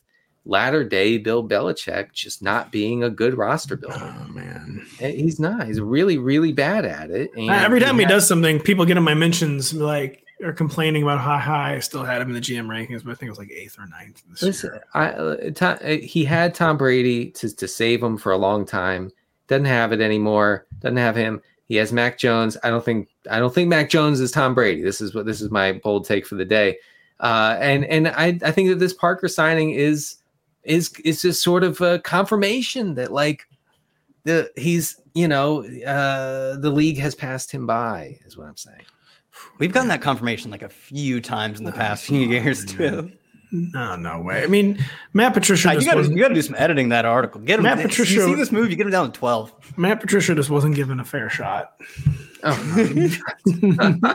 [0.48, 4.14] latter day Bill Belichick just not being a good roster builder.
[4.20, 4.87] Oh man!
[4.98, 5.66] He's not.
[5.66, 7.31] He's really, really bad at it.
[7.37, 11.02] And Every time he had- does something, people get in my mentions like are complaining
[11.02, 13.31] about how high I still had him in the GM rankings, but I think it
[13.31, 14.22] was like eighth or ninth.
[14.31, 14.85] This Listen, year.
[14.94, 18.66] I, uh, Tom, uh, he had Tom Brady to, to save him for a long
[18.66, 19.11] time.
[19.48, 20.66] Doesn't have it anymore.
[20.81, 21.40] Doesn't have him.
[21.66, 22.57] He has Mac Jones.
[22.62, 24.83] I don't think I don't think Mac Jones is Tom Brady.
[24.83, 26.79] This is what this is my bold take for the day.
[27.20, 30.16] Uh, and and I, I think that this Parker signing is
[30.62, 33.48] is is just sort of a confirmation that like
[34.24, 38.83] the he's you know uh, the league has passed him by is what I'm saying.
[39.59, 43.12] We've gotten that confirmation like a few times in the past few years too.
[43.52, 44.42] No, no way.
[44.42, 47.40] I mean, Matt Patricia you just got wasn't, to do some editing that article.
[47.40, 47.62] Get him.
[47.62, 48.12] Matt Patricia.
[48.14, 49.52] you Patricia- see this move, you get him down to twelve.
[49.76, 51.74] Matt Patricia just wasn't given a fair shot.
[52.42, 52.50] Oh,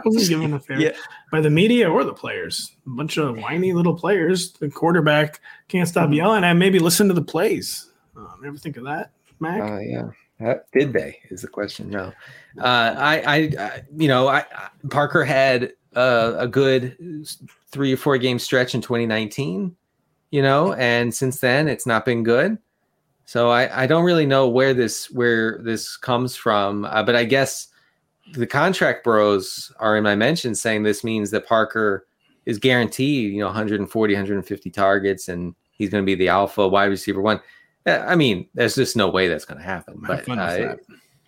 [0.06, 0.91] wasn't given a fair Yeah.
[1.32, 2.76] by the media or the players.
[2.86, 4.52] A bunch of whiny little players.
[4.54, 6.13] The quarterback can't stop Mm-hmm.
[6.13, 6.52] yelling at.
[6.52, 6.60] 'em.
[6.60, 7.89] Maybe listen to the plays.
[8.15, 9.62] Um, ever think of that, Mac?
[9.62, 10.56] Uh, yeah.
[10.74, 11.20] Did they?
[11.30, 11.89] Is the question?
[11.89, 12.12] No.
[12.58, 12.63] Uh,
[12.98, 17.25] I, I, I, you know, I, I Parker had uh, a good
[17.71, 19.75] three or four game stretch in 2019.
[20.32, 22.58] You know, and since then it's not been good.
[23.25, 27.25] So I, I don't really know where this where this comes from, uh, but I
[27.25, 27.67] guess
[28.34, 32.06] the contract bros are in my mention saying this means that Parker
[32.45, 36.86] is guaranteed, you know, 140, 150 targets, and he's going to be the alpha wide
[36.86, 37.39] receiver one.
[37.86, 40.01] Uh, I mean, there's just no way that's going to happen.
[40.06, 40.75] But uh.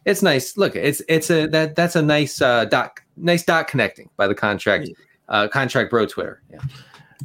[0.05, 0.57] It's nice.
[0.57, 4.35] Look, it's it's a that that's a nice uh, dot nice dot connecting by the
[4.35, 4.89] contract
[5.29, 6.41] uh, contract bro Twitter.
[6.51, 6.59] Yeah.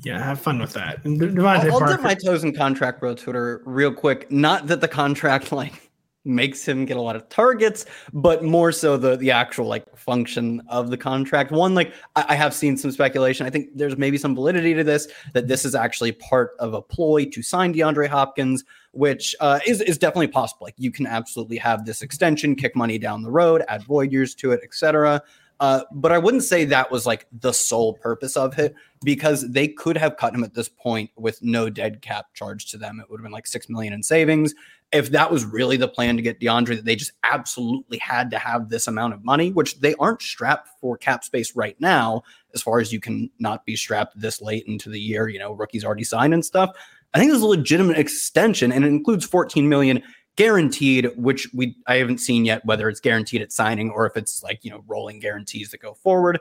[0.05, 1.05] Yeah, have fun with that.
[1.05, 1.95] And DeVante I'll, I'll Parker.
[1.95, 4.31] dip my toes in contract bro Twitter real quick.
[4.31, 5.91] Not that the contract like
[6.25, 10.63] makes him get a lot of targets, but more so the the actual like function
[10.69, 11.51] of the contract.
[11.51, 13.47] One, like I, I have seen some speculation.
[13.47, 16.83] I think there's maybe some validity to this that this is actually part of a
[16.83, 18.65] ploy to sign DeAndre Hopkins,
[18.99, 20.65] which uh, is is definitely possible.
[20.65, 24.35] Like you can absolutely have this extension, kick money down the road, add void years
[24.37, 25.23] to it, etc.
[25.61, 29.69] Uh, but I wouldn't say that was like the sole purpose of it because they
[29.69, 32.99] could have cut him at this point with no dead cap charge to them.
[33.01, 34.53] It would have been like six million in savings.
[34.91, 38.39] If that was really the plan to get DeAndre, that they just absolutely had to
[38.39, 42.23] have this amount of money, which they aren't strapped for cap space right now,
[42.55, 45.53] as far as you can not be strapped this late into the year, you know,
[45.53, 46.75] rookies already signed and stuff.
[47.15, 50.03] I think this is a legitimate extension and it includes 14 million
[50.37, 54.43] guaranteed, which we I haven't seen yet whether it's guaranteed at signing or if it's
[54.43, 56.39] like, you know, rolling guarantees that go forward.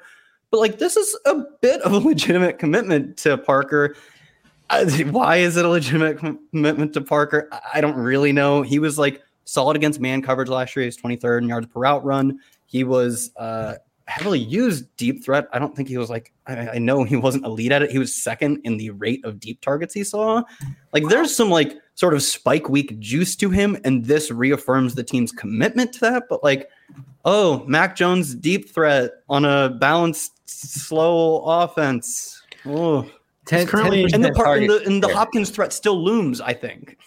[0.51, 3.95] But like this is a bit of a legitimate commitment to Parker.
[5.11, 7.47] Why is it a legitimate commitment to Parker?
[7.51, 8.61] I- I don't really know.
[8.61, 10.83] He was like solid against man coverage last year.
[10.85, 12.39] He's 23rd in yards per route run.
[12.65, 13.75] He was uh
[14.07, 15.47] heavily used deep threat.
[15.51, 17.91] I don't think he was like, I, I, know he wasn't elite at it.
[17.91, 20.43] He was second in the rate of deep targets he saw.
[20.93, 23.77] Like there's some like sort of spike week juice to him.
[23.83, 26.23] And this reaffirms the team's commitment to that.
[26.29, 26.69] But like,
[27.25, 32.41] oh, Mac Jones deep threat on a balanced, slow offense.
[32.65, 33.09] Oh,
[33.45, 36.97] 10, currently, and the part and the, and the Hopkins threat still looms, I think.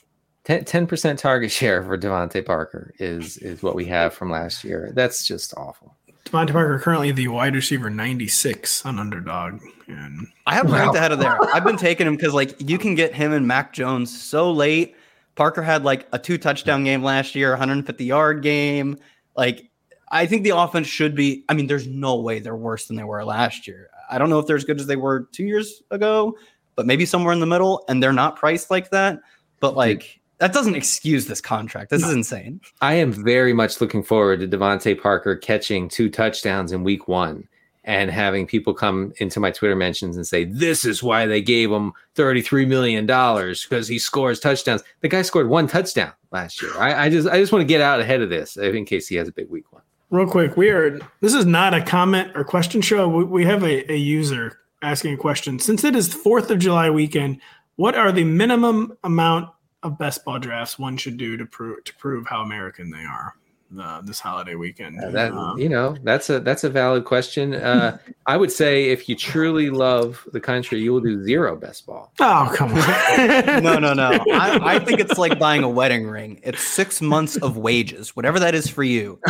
[0.45, 4.91] 10 percent target share for DeVante Parker is is what we have from last year.
[4.95, 5.97] That's just awful.
[6.31, 9.61] DeVante Parker currently the wide receiver 96 on underdog.
[9.89, 10.79] And I have wow.
[10.79, 11.37] ranked ahead of there.
[11.55, 14.97] I've been taking him because like you can get him and Mac Jones so late.
[15.35, 18.99] Parker had like a two touchdown game last year, 150 yard game.
[19.37, 19.71] Like
[20.11, 21.45] I think the offense should be.
[21.49, 23.91] I mean, there's no way they're worse than they were last year.
[24.11, 26.37] I don't know if they're as good as they were two years ago,
[26.77, 27.85] but maybe somewhere in the middle.
[27.89, 29.21] And they're not priced like that.
[29.59, 31.91] But like that doesn't excuse this contract.
[31.91, 32.09] This no.
[32.09, 32.61] is insane.
[32.81, 37.47] I am very much looking forward to DeVante Parker catching two touchdowns in week one
[37.85, 41.71] and having people come into my Twitter mentions and say, This is why they gave
[41.71, 44.83] him $33 million because he scores touchdowns.
[45.01, 46.73] The guy scored one touchdown last year.
[46.79, 49.17] I, I just I just want to get out ahead of this in case he
[49.17, 49.83] has a big week one.
[50.11, 53.09] Real quick, we are this is not a comment or question show.
[53.09, 55.59] We, we have a, a user asking a question.
[55.59, 57.41] Since it is Fourth of July weekend,
[57.77, 59.51] what are the minimum amount
[59.83, 63.35] of best ball drafts one should do to prove to prove how American they are
[63.79, 64.99] uh, this holiday weekend.
[65.01, 67.55] Yeah, that um, you know, that's a that's a valid question.
[67.55, 71.87] Uh, I would say if you truly love the country, you will do zero best
[71.87, 72.13] ball.
[72.21, 73.63] Oh come on!
[73.63, 74.11] no, no, no.
[74.33, 76.41] I, I, think it's like buying a wedding ring.
[76.43, 79.21] It's six months of wages, whatever that is for you.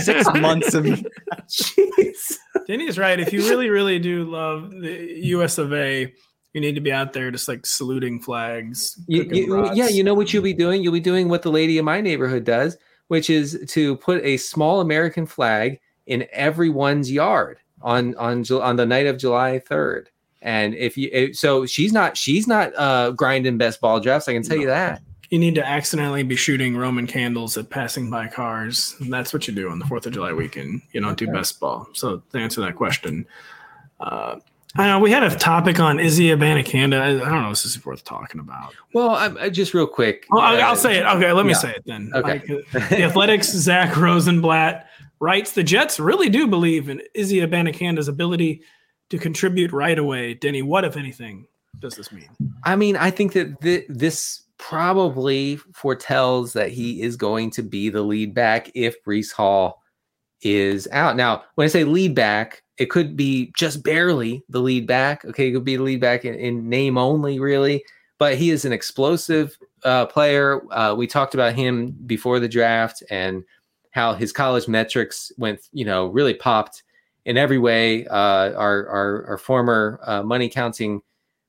[0.00, 0.84] six months of.
[1.48, 2.34] Jeez.
[2.66, 3.18] Danny's right.
[3.18, 5.58] If you really, really do love the U.S.
[5.58, 6.12] of A
[6.52, 8.98] you need to be out there just like saluting flags.
[9.06, 10.82] You, you, yeah, you know what you'll be doing?
[10.82, 12.76] You'll be doing what the lady in my neighborhood does,
[13.08, 18.86] which is to put a small American flag in everyone's yard on on on the
[18.86, 20.06] night of July 3rd.
[20.42, 24.42] And if you so she's not she's not uh grinding best ball drafts, I can
[24.42, 24.62] tell no.
[24.62, 25.02] you that.
[25.30, 28.96] You need to accidentally be shooting Roman candles at passing by cars.
[29.00, 30.82] That's what you do on the 4th of July weekend.
[30.90, 31.86] You don't do best ball.
[31.92, 33.24] So to answer that question,
[34.00, 34.40] uh,
[34.76, 37.00] I know we had a topic on Izzy Abanikanda.
[37.00, 38.72] I, don't know if this is worth talking about.
[38.94, 40.26] Well, I, I just real quick.
[40.30, 41.06] Well, I'll, I'll say it.
[41.06, 41.58] Okay, let me yeah.
[41.58, 42.12] say it then.
[42.14, 42.40] Okay.
[42.48, 44.86] Uh, the Athletic's Zack Rosenblatt
[45.18, 48.62] writes the Jets really do believe in Izzy Abanikanda's ability
[49.10, 50.34] to contribute right away.
[50.34, 51.46] Denny, what if anything
[51.80, 52.28] does this mean?
[52.64, 57.88] I mean, I think that th- this probably foretells that he is going to be
[57.88, 59.82] the lead back if Breece Hall
[60.42, 61.16] is out.
[61.16, 65.22] Now, when I say lead back, it could be just barely the lead back.
[65.26, 67.84] Okay, it could be the lead back in, in name only, really.
[68.16, 70.62] But he is an explosive uh, player.
[70.72, 73.44] Uh, we talked about him before the draft and
[73.90, 76.82] how his college metrics went, you know, really popped
[77.26, 78.06] in every way.
[78.06, 81.02] Uh, our, our, our former uh, money counting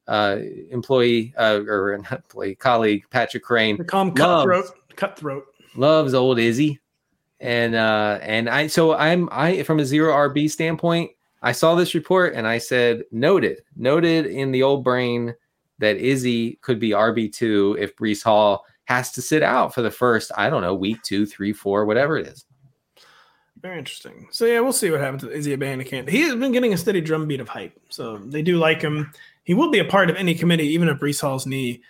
[0.10, 0.38] uh,
[0.70, 5.46] employee uh, or employee colleague Patrick Kerrane, cutthroat, loves, cutthroat,
[5.78, 6.82] loves old Izzy,
[7.40, 11.12] and uh, and I so I'm I from a zero RB standpoint.
[11.42, 15.34] I saw this report and I said, noted, noted in the old brain
[15.80, 20.32] that Izzy could be RB2 if Breece Hall has to sit out for the first,
[20.38, 22.46] I don't know, week two, three, four, whatever it is.
[23.62, 24.28] Very interesting.
[24.32, 26.10] So yeah, we'll see what happens with Izzy Abanikanda.
[26.10, 29.12] He has been getting a steady drumbeat of hype, so they do like him.
[29.44, 31.82] He will be a part of any committee, even if Breece Hall's knee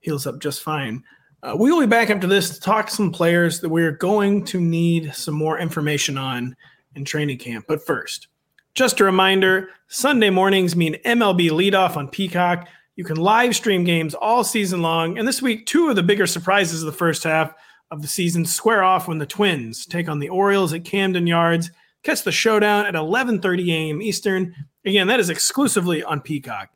[0.00, 1.02] heals up just fine.
[1.42, 4.60] Uh, we will be back after this to talk some players that we're going to
[4.60, 6.56] need some more information on
[6.94, 7.66] in training camp.
[7.68, 8.28] But first,
[8.76, 12.68] just a reminder Sunday mornings mean MLB leadoff on Peacock.
[12.94, 15.18] You can live stream games all season long.
[15.18, 17.54] And this week, two of the bigger surprises of the first half
[17.90, 21.70] of the season square off when the Twins take on the Orioles at Camden Yards.
[22.02, 24.02] Catch the showdown at 11:30 a.m.
[24.02, 24.54] Eastern.
[24.84, 26.68] Again, that is exclusively on Peacock.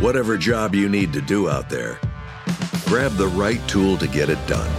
[0.00, 2.00] Whatever job you need to do out there,
[2.86, 4.70] grab the right tool to get it done.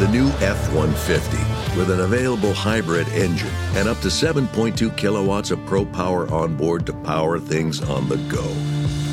[0.00, 5.84] The new F-150 with an available hybrid engine and up to 7.2 kilowatts of pro
[5.84, 8.44] power on board to power things on the go.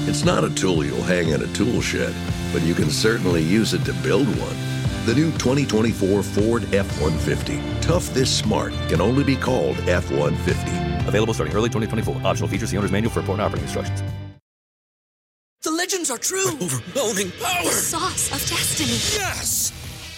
[0.08, 2.14] It's not a tool you'll hang in a tool shed,
[2.54, 4.56] but you can certainly use it to build one.
[5.06, 7.60] The new 2024 Ford F 150.
[7.82, 11.08] Tough this smart can only be called F 150.
[11.08, 12.28] Available starting early 2024.
[12.28, 14.04] Optional features the owner's manual for important operating instructions.
[15.64, 16.48] The legends are true.
[16.48, 17.64] overwhelming power!
[17.64, 18.92] The sauce of destiny.
[19.20, 19.81] Yes!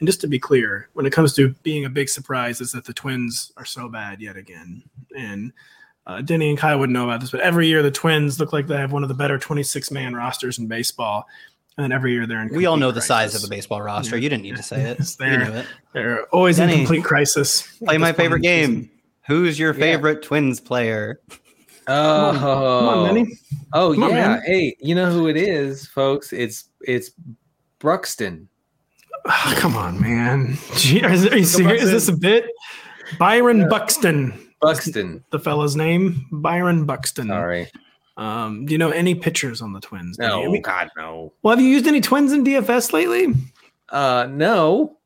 [0.00, 2.84] And just to be clear, when it comes to being a big surprise, is that
[2.84, 4.82] the Twins are so bad yet again.
[5.16, 5.52] And
[6.06, 8.66] uh, Denny and Kyle wouldn't know about this, but every year the Twins look like
[8.66, 11.26] they have one of the better 26 man rosters in baseball.
[11.76, 12.48] And then every year they're in.
[12.54, 14.16] We all know the size of a baseball roster.
[14.16, 14.22] Yeah.
[14.22, 14.98] You didn't need to say it.
[15.00, 15.66] You they're, knew it.
[15.92, 17.78] they're always Denny, in complete crisis.
[17.84, 18.74] Play my favorite in season.
[18.82, 18.90] game.
[19.28, 19.80] Who's your Yeah.
[19.80, 21.20] favorite Twins player?
[21.86, 23.32] Oh, Come on, Denny.
[23.72, 24.28] Oh Come yeah.
[24.28, 24.42] man.
[24.44, 26.32] hey, you know who it is, folks?
[26.32, 27.10] It's it's
[27.78, 28.47] Bruxton.
[29.28, 30.56] Ah, come on, man.
[30.76, 31.82] Gee, are, are you serious?
[31.84, 32.46] Is this a bit?
[33.18, 35.24] Byron Buxton, Buxton.
[35.30, 36.26] the fella's name.
[36.32, 37.28] Byron Buxton.
[37.28, 37.68] Sorry.
[38.16, 40.18] Um, do you know any pitchers on the Twins?
[40.18, 41.32] No, I mean- God, no.
[41.42, 43.34] well, have you used any Twins in DFS lately?
[43.90, 44.96] Uh, no.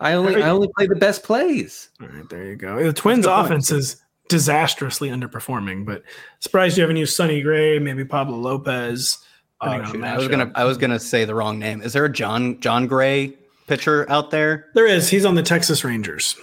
[0.00, 1.88] I only I only play the best plays.
[2.00, 2.80] All right, there you go.
[2.84, 3.46] The Twins' good point.
[3.46, 3.96] offense is
[4.28, 6.02] disastrously underperforming, but
[6.38, 9.18] surprised you haven't used Sonny Gray, maybe Pablo Lopez.
[9.60, 11.82] Oh, depending on shoot, the I was gonna I was gonna say the wrong name.
[11.82, 13.37] Is there a John Jon Gray
[13.68, 14.66] pitcher out there?
[14.74, 15.08] There is.
[15.08, 16.36] He's on the Texas Rangers.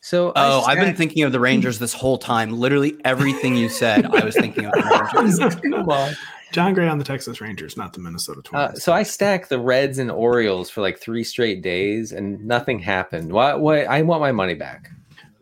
[0.00, 2.52] So Oh, I've been thinking of the Rangers this whole time.
[2.52, 5.54] Literally everything you said, I was thinking of the Rangers.
[5.86, 6.14] Come.
[6.52, 8.84] Jon Gray on the Texas Rangers, not the Minnesota Uh, Twins.
[8.84, 13.32] so I stacked the Reds and Orioles for like three straight days, and nothing happened.
[13.32, 13.54] Why?
[13.54, 13.82] Why?
[13.82, 14.88] I want my money back.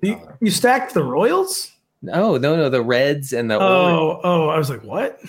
[0.00, 1.70] you, you stacked the Royals?
[2.00, 2.70] No, no, no.
[2.70, 4.20] The Reds and the Orioles.
[4.24, 5.20] Oh, oh, I was like, what?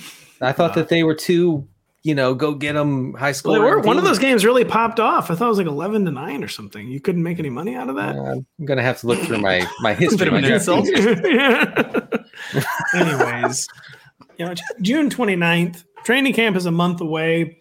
[0.42, 1.68] I thought that they were two.
[2.06, 3.54] You know, go get them high school.
[3.54, 3.80] Well, were.
[3.80, 5.32] One of those games really popped off.
[5.32, 6.88] I thought it was like eleven to nine or something.
[6.88, 8.16] You couldn't make any money out of that.
[8.16, 10.28] I'm gonna have to look through my my history.
[10.28, 10.88] of my an insult.
[12.94, 13.68] Anyways,
[14.38, 17.60] you know, June 29th, training camp is a month away.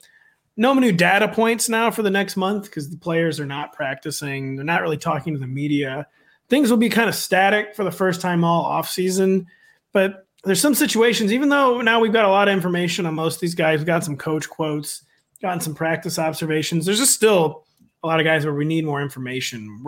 [0.58, 4.56] No new data points now for the next month because the players are not practicing.
[4.56, 6.06] They're not really talking to the media.
[6.50, 9.46] Things will be kind of static for the first time all off season.
[9.92, 13.36] But there's some situations, even though now we've got a lot of information on most
[13.36, 15.02] of these guys, we've got some coach quotes,
[15.40, 16.86] gotten some practice observations.
[16.86, 17.64] There's just still
[18.02, 19.82] a lot of guys where we need more information.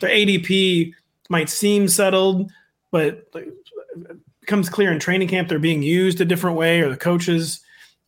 [0.00, 0.92] Their ADP
[1.28, 2.50] might seem settled,
[2.90, 3.58] but it
[4.40, 7.60] becomes clear in training camp they're being used a different way, or the coaches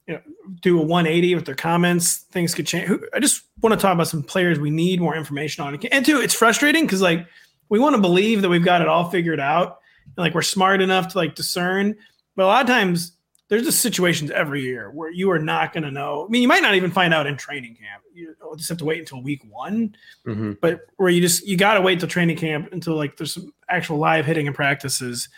[0.07, 0.21] you know,
[0.61, 2.19] do a 180 with their comments.
[2.31, 2.91] Things could change.
[3.15, 5.79] I just want to talk about some players we need more information on.
[5.91, 7.27] And two, it's frustrating because like
[7.69, 10.81] we want to believe that we've got it all figured out, and like we're smart
[10.81, 11.97] enough to like discern.
[12.37, 13.13] But a lot of times
[13.49, 16.27] there's just situations every year where you are not going to know.
[16.27, 18.03] I mean, you might not even find out in training camp.
[18.13, 19.95] You just have to wait until week one
[20.27, 20.59] Mhm.
[20.61, 23.53] but where you just you got to wait till training camp until like there's some
[23.69, 25.29] actual live hitting and practices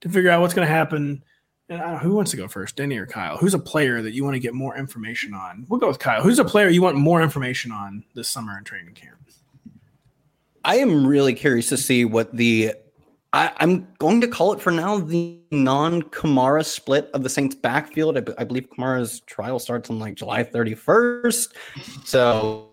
[0.00, 1.22] to figure out what's going to happen.
[1.68, 3.36] And I don't know, who wants to go first, Denny or Kyle?
[3.36, 5.64] Who's a player that you want to get more information on?
[5.68, 6.22] We'll go with Kyle.
[6.22, 9.16] Who's a player you want more information on this summer in training camp?
[10.64, 12.74] I am really curious to see what the
[13.32, 18.18] I, I'm going to call it for now the non-Kamara split of the Saints backfield.
[18.18, 21.54] I, I believe Kamara's trial starts on like July 31st.
[22.04, 22.70] So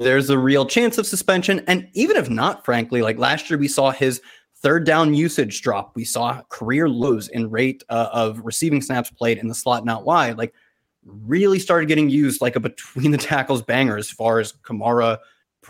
[0.00, 1.62] there's a real chance of suspension.
[1.66, 4.22] And even if not, frankly, like last year we saw his
[4.56, 5.92] third down usage drop.
[5.94, 10.04] We saw career lows in rate uh, of receiving snaps played in the slot, not
[10.04, 10.38] wide.
[10.38, 10.54] Like
[11.04, 15.18] really started getting used like a between the tackles banger as far as Kamara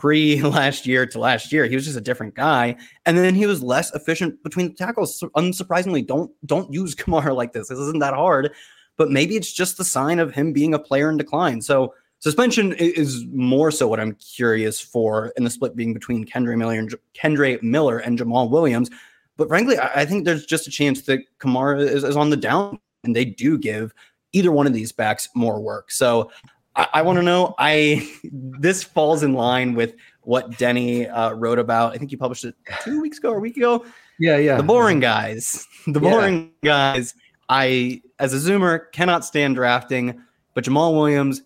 [0.00, 1.66] pre last year to last year.
[1.66, 2.76] He was just a different guy,
[3.06, 5.22] and then he was less efficient between the tackles.
[5.36, 7.68] Unsurprisingly, don't don't use Kamara like this.
[7.68, 8.52] This isn't that hard,
[8.96, 11.60] but maybe it's just the sign of him being a player in decline.
[11.60, 16.56] So suspension is more so what I'm curious for in the split being between Kendre
[16.56, 18.90] Miller and Kendre Miller and Jamaal Williams.
[19.36, 22.36] But frankly, I, I think there's just a chance that Kamara is, is on the
[22.36, 23.94] down, and they do give
[24.32, 25.90] either one of these backs more work.
[25.90, 26.30] So
[26.76, 27.54] I, I want to know.
[27.58, 31.92] I this falls in line with what Denny uh, wrote about.
[31.94, 33.84] I think you published it two weeks ago or a week ago.
[34.18, 34.56] Yeah, yeah.
[34.56, 35.66] The boring guys.
[35.86, 36.10] The Yeah.
[36.10, 37.14] boring guys.
[37.48, 40.22] I, as a Zoomer, cannot stand drafting,
[40.54, 41.42] but Jamaal Williams,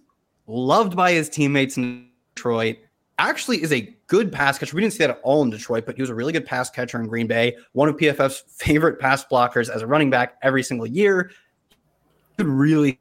[0.49, 2.79] loved by his teammates in Detroit,
[3.19, 4.75] actually is a good pass catcher.
[4.75, 6.69] We didn't see that at all in Detroit, but he was a really good pass
[6.69, 7.57] catcher in Green Bay.
[7.73, 11.31] One of PFF's favorite pass blockers as a running back every single year.
[12.37, 12.99] Could really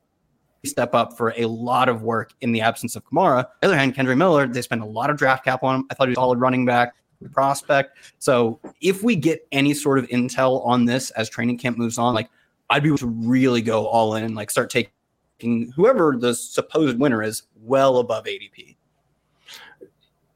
[0.65, 3.39] step up for a lot of work in the absence of Kamara.
[3.39, 5.87] On the other hand, Kendre Miller, they spent a lot of draft cap on him.
[5.89, 6.95] I thought he was a solid running back
[7.31, 7.97] prospect.
[8.19, 12.13] So if we get any sort of intel on this as training camp moves on,
[12.13, 12.29] like
[12.69, 16.99] I'd be able to really go all in and like start taking whoever the supposed
[16.99, 18.75] winner is well above ADP.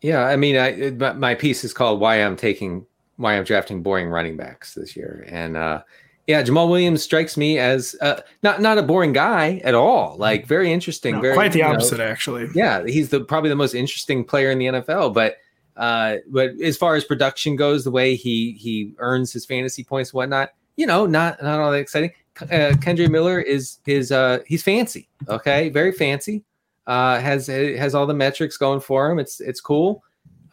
[0.02, 4.10] Yeah, I mean, I my piece is called "Why I'm Taking Why I'm Drafting Boring
[4.10, 5.82] Running Backs This Year," and uh,
[6.28, 10.18] yeah, Jamaal Williams strikes me as uh, not not a boring guy at all.
[10.18, 12.50] Like very interesting, No, very quite the you know, opposite, actually.
[12.54, 15.14] yeah, he's the probably the most interesting player in the NFL.
[15.14, 15.38] But
[15.78, 20.10] uh, but as far as production goes, the way he he earns his fantasy points,
[20.10, 22.12] and whatnot, you know, not not all that exciting.
[22.42, 26.44] Uh, Kendre Miller is is uh he's fancy, okay, very fancy.
[26.88, 29.18] Uh, has has all the metrics going for him.
[29.18, 30.04] It's it's cool.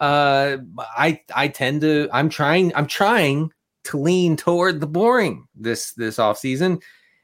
[0.00, 3.52] Uh, I I tend to I'm trying I'm trying
[3.84, 6.80] to lean toward the boring this this off season,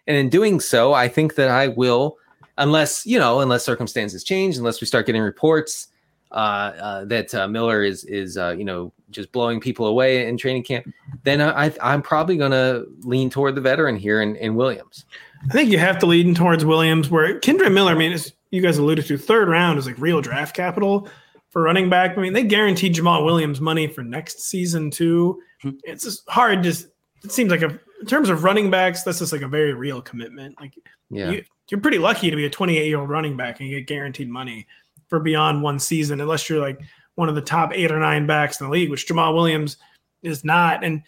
[0.06, 2.16] and in doing so, I think that I will
[2.58, 5.88] unless you know unless circumstances change unless we start getting reports
[6.32, 10.36] uh, uh, that uh, Miller is is uh, you know just blowing people away in
[10.36, 10.88] training camp,
[11.24, 15.04] then I, I'm probably going to lean toward the veteran here in, in Williams.
[15.48, 18.62] I think you have to lean towards Williams, where Kendre Miller, I mean, as you
[18.62, 21.08] guys alluded to, third round is like real draft capital
[21.50, 22.16] for running back.
[22.16, 25.40] I mean, they guaranteed Jamaal Williams money for next season too.
[25.62, 25.70] Hmm.
[25.84, 26.62] It's just hard.
[26.62, 26.88] Just
[27.22, 30.00] it seems like a in terms of running backs, that's just like a very real
[30.00, 30.58] commitment.
[30.58, 30.72] Like
[31.10, 31.30] Yeah.
[31.32, 34.28] you, you're pretty lucky to be a 28 year old running back and get guaranteed
[34.30, 34.66] money
[35.08, 36.80] for beyond one season, unless you're like
[37.16, 39.76] one of the top eight or nine backs in the league, which Jamaal Williams
[40.22, 40.82] is not.
[40.82, 41.02] And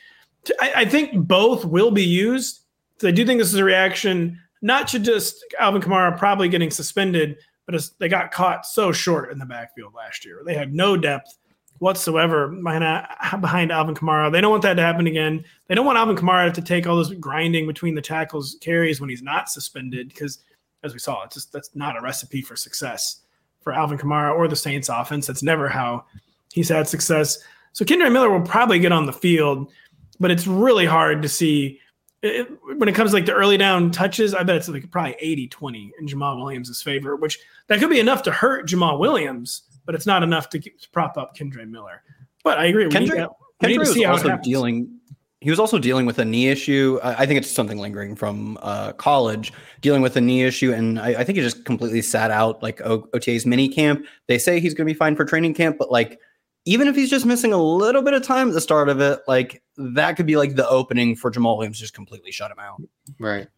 [0.45, 2.61] t- I, I think both will be used.
[2.99, 6.71] So I do think this is a reaction not to just Alvin Kamara probably getting
[6.71, 10.43] suspended, but they got caught so short in the backfield last year.
[10.45, 11.39] They had no depth
[11.79, 14.31] whatsoever behind, uh, behind Alvin Kamara.
[14.31, 15.45] They don't want that to happen again.
[15.67, 19.11] They don't want Alvin Kamara to take all this grinding between the tackles carries when
[19.11, 20.39] he's not suspended because,
[20.83, 23.23] as we saw, it's just that's not a recipe for success
[23.61, 25.27] for Alvin Kamara or the Saints offense.
[25.27, 26.05] That's never how
[26.53, 27.39] he's had success.
[27.73, 29.73] So Kendre Miller will probably get on the field,
[30.21, 31.81] but it's really hard to see
[32.23, 34.35] it, when it comes to like the early down touches.
[34.35, 38.01] I bet it's like probably 80 20 in Jamaal Williams' favor, which that could be
[38.01, 41.69] enough to hurt Jamaal Williams, but it's not enough to, keep, to prop up Kendre
[41.69, 42.03] Miller.
[42.45, 42.87] But I agree.
[42.87, 43.29] Kendre,
[43.63, 44.99] need Kendre was also dealing.
[45.41, 47.01] He was also dealing with a knee issue.
[47.03, 51.01] I I think it's something lingering from uh, college, dealing with a knee issue, and
[51.01, 54.07] I, I think he just completely sat out like o- OTA's mini camp.
[54.29, 56.21] They say he's going to be fine for training camp, but like
[56.65, 59.21] even if he's just missing a little bit of time at the start of it,
[59.27, 62.81] like that could be like the opening for Jamaal Williams just completely shut him out.
[63.19, 63.49] Right.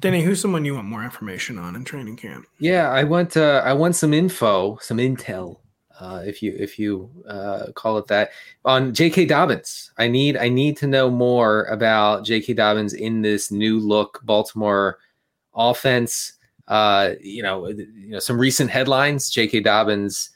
[0.00, 2.46] Danny, who's someone you want more information on in training camp?
[2.58, 5.58] Yeah, I want uh, I want some info, some intel,
[6.00, 8.30] uh, if you if you uh, call it that,
[8.64, 9.26] on J.K.
[9.26, 9.92] Dobbins.
[9.98, 12.54] I need I need to know more about J.K.
[12.54, 14.98] Dobbins in this new look Baltimore
[15.54, 16.32] offense.
[16.66, 19.28] Uh, you know, you know some recent headlines.
[19.28, 19.60] J.K.
[19.60, 20.30] Dobbins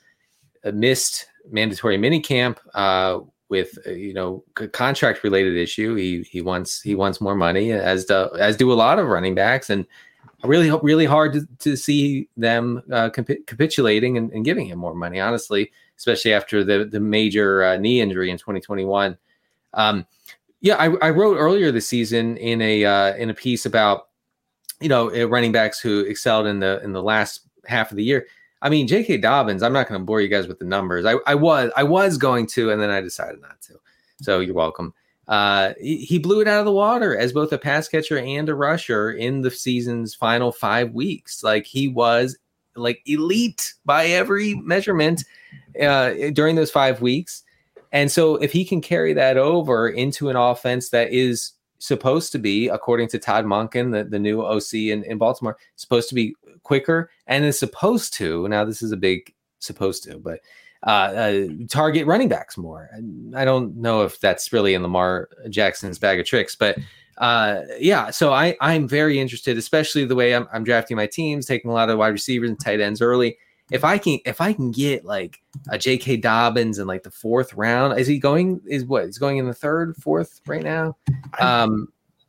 [0.62, 5.94] uh, missed mandatory minicamp uh, with uh, you know contract related issue.
[5.94, 9.34] He he wants he wants more money, as do as do a lot of running
[9.34, 9.86] backs, and
[10.44, 14.94] really really hard to, to see them uh, capi- capitulating and, and giving him more
[14.94, 15.20] money.
[15.20, 19.16] Honestly, especially after the the major uh, knee injury in 2021.
[19.74, 20.06] Um,
[20.60, 24.08] yeah, I, I wrote earlier this season in a uh, in a piece about
[24.80, 28.04] you know uh, running backs who excelled in the in the last half of the
[28.04, 28.26] year.
[28.64, 29.18] I mean, J.K.
[29.18, 29.62] Dobbins.
[29.62, 31.04] I'm not going to bore you guys with the numbers.
[31.04, 33.74] I, I was I was going to, and then I decided not to.
[34.22, 34.94] So you're welcome.
[35.28, 38.54] Uh, he, blew it out of the water as both a pass catcher and a
[38.54, 41.42] rusher in the season's final five weeks.
[41.42, 42.36] Like he was
[42.76, 45.24] like elite by every measurement
[45.80, 47.42] uh, during those five weeks.
[47.92, 52.38] And so if he can carry that over into an offense that is supposed to
[52.38, 56.34] be, according to Todd Monken, the, the new OC in, in Baltimore, supposed to be
[56.64, 60.40] quicker and is supposed to, now this is a big supposed to, but
[60.86, 62.90] uh, uh, target running backs more.
[63.34, 66.76] I don't know if that's really in Lamar Jackson's bag of tricks, but
[67.18, 71.46] uh, yeah, so I, I'm very interested, especially the way I'm, I'm drafting my teams,
[71.46, 73.38] taking a lot of wide receivers and tight ends early.
[73.70, 75.40] If I can, if I can get like
[75.70, 76.18] a J.K.
[76.18, 78.60] Dobbins in like the fourth round, is he going?
[78.66, 79.06] Is what?
[79.06, 80.98] He's going in the third, fourth right now.
[81.40, 81.88] Um,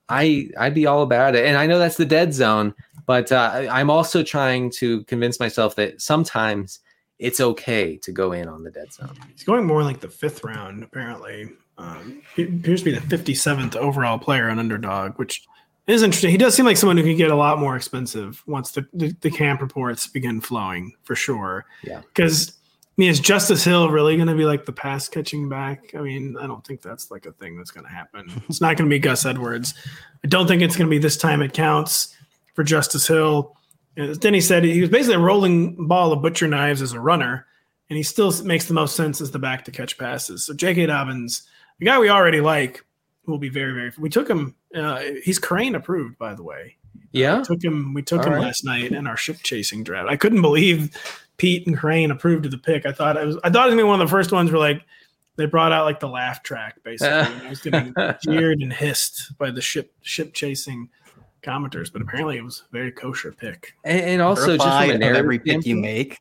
[0.09, 2.73] I I'd be all about it, and I know that's the dead zone,
[3.05, 6.79] but uh, I'm also trying to convince myself that sometimes
[7.19, 9.15] it's okay to go in on the dead zone.
[9.31, 11.49] He's going more like the fifth round, apparently.
[11.77, 15.45] Um, he appears to be the 57th overall player on Underdog, which
[15.87, 16.31] is interesting.
[16.31, 19.15] He does seem like someone who could get a lot more expensive once the, the,
[19.21, 21.65] the camp reports begin flowing, for sure.
[21.83, 22.01] Yeah.
[22.01, 22.53] Because
[22.97, 25.93] mean, is Justice Hill really going to be like the pass catching back?
[25.95, 28.31] I mean, I don't think that's like a thing that's going to happen.
[28.47, 29.73] It's not going to be Gus Edwards.
[30.23, 32.15] I don't think it's going to be this time it counts
[32.53, 33.55] for Justice Hill.
[33.97, 37.45] As Denny said, he was basically a rolling ball of butcher knives as a runner,
[37.89, 40.45] and he still makes the most sense as the back to catch passes.
[40.45, 40.85] So J.K.
[40.85, 41.43] Dobbins,
[41.79, 42.83] the guy we already like,
[43.25, 43.91] will be very, very.
[43.97, 44.55] We took him.
[44.73, 46.75] Uh, he's Kerrane approved, by the way.
[47.11, 47.93] Yeah, we took him.
[47.93, 48.41] We took All him right.
[48.41, 50.09] last night in our ship chasing draft.
[50.09, 50.97] I couldn't believe
[51.37, 52.85] Pete and Kerrane approved of the pick.
[52.85, 53.37] I thought I was.
[53.43, 54.81] I thought it was gonna be one of the first ones where like
[55.35, 57.33] they brought out like the laugh track basically.
[57.33, 60.89] and I was getting jeered and hissed by the ship ship chasing
[61.43, 63.73] commenters, but apparently it was a very kosher pick.
[63.83, 66.19] And, and also just from a narrative every pick you make.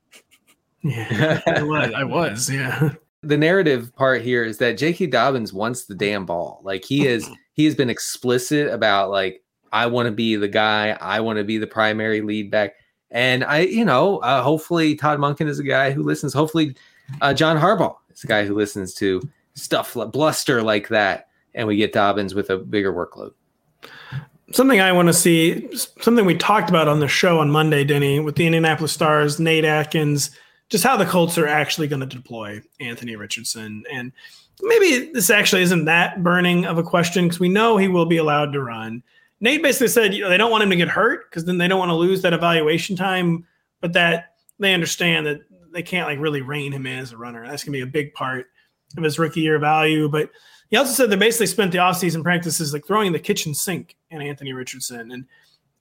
[0.82, 1.92] Yeah, I was.
[1.94, 2.50] I was.
[2.50, 2.90] Yeah.
[3.22, 5.06] the narrative part here is that J.K.
[5.06, 6.60] Dobbins wants the damn ball.
[6.62, 9.42] Like he is, he has been explicit about like
[9.72, 10.90] I want to be the guy.
[11.00, 12.74] I want to be the primary lead back.
[13.14, 16.34] And I, you know, uh, hopefully Todd Monken is a guy who listens.
[16.34, 16.74] Hopefully
[17.22, 19.22] uh, John Harbaugh is a guy who listens to
[19.54, 23.32] stuff like bluster like that, and we get Dobbins with a bigger workload.
[24.52, 25.68] Something I want to see,
[26.00, 29.64] something we talked about on the show on Monday, Denny, with the Indianapolis Star's, Nate
[29.64, 30.30] Atkins,
[30.68, 33.84] just how the Colts are actually going to deploy Anthony Richardson.
[33.92, 34.12] And
[34.60, 38.16] maybe this actually isn't that burning of a question because we know he will be
[38.16, 39.02] allowed to run.
[39.40, 41.68] Nate basically said, you know, they don't want him to get hurt because then they
[41.68, 43.46] don't want to lose that evaluation time,
[43.80, 45.40] but that they understand that
[45.72, 47.46] they can't like really rein him in as a runner.
[47.46, 48.46] That's to be a big part
[48.96, 50.08] of his rookie year value.
[50.08, 50.30] But
[50.70, 54.22] he also said they basically spent the offseason practices like throwing the kitchen sink in
[54.22, 55.10] Anthony Richardson.
[55.10, 55.26] And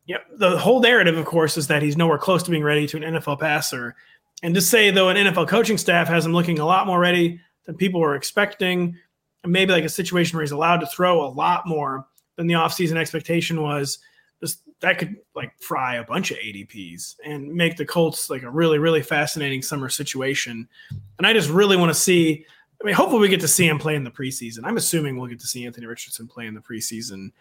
[0.06, 2.98] yeah, the whole narrative, of course, is that he's nowhere close to being ready to
[2.98, 3.96] an NFL passer.
[4.42, 7.40] And to say, though, an NFL coaching staff has him looking a lot more ready
[7.66, 8.98] than people were expecting,
[9.44, 12.06] and maybe like a situation where he's allowed to throw a lot more
[12.36, 14.00] than the offseason expectation was,
[14.42, 18.50] just that could like fry a bunch of ADPs and make the Colts like a
[18.50, 20.68] really, really fascinating summer situation.
[21.18, 22.46] And I just really want to see.
[22.82, 24.66] I mean, hopefully we get to see him play in the preseason.
[24.66, 27.32] I'm assuming we'll get to see Anthony Richardson play in the preseason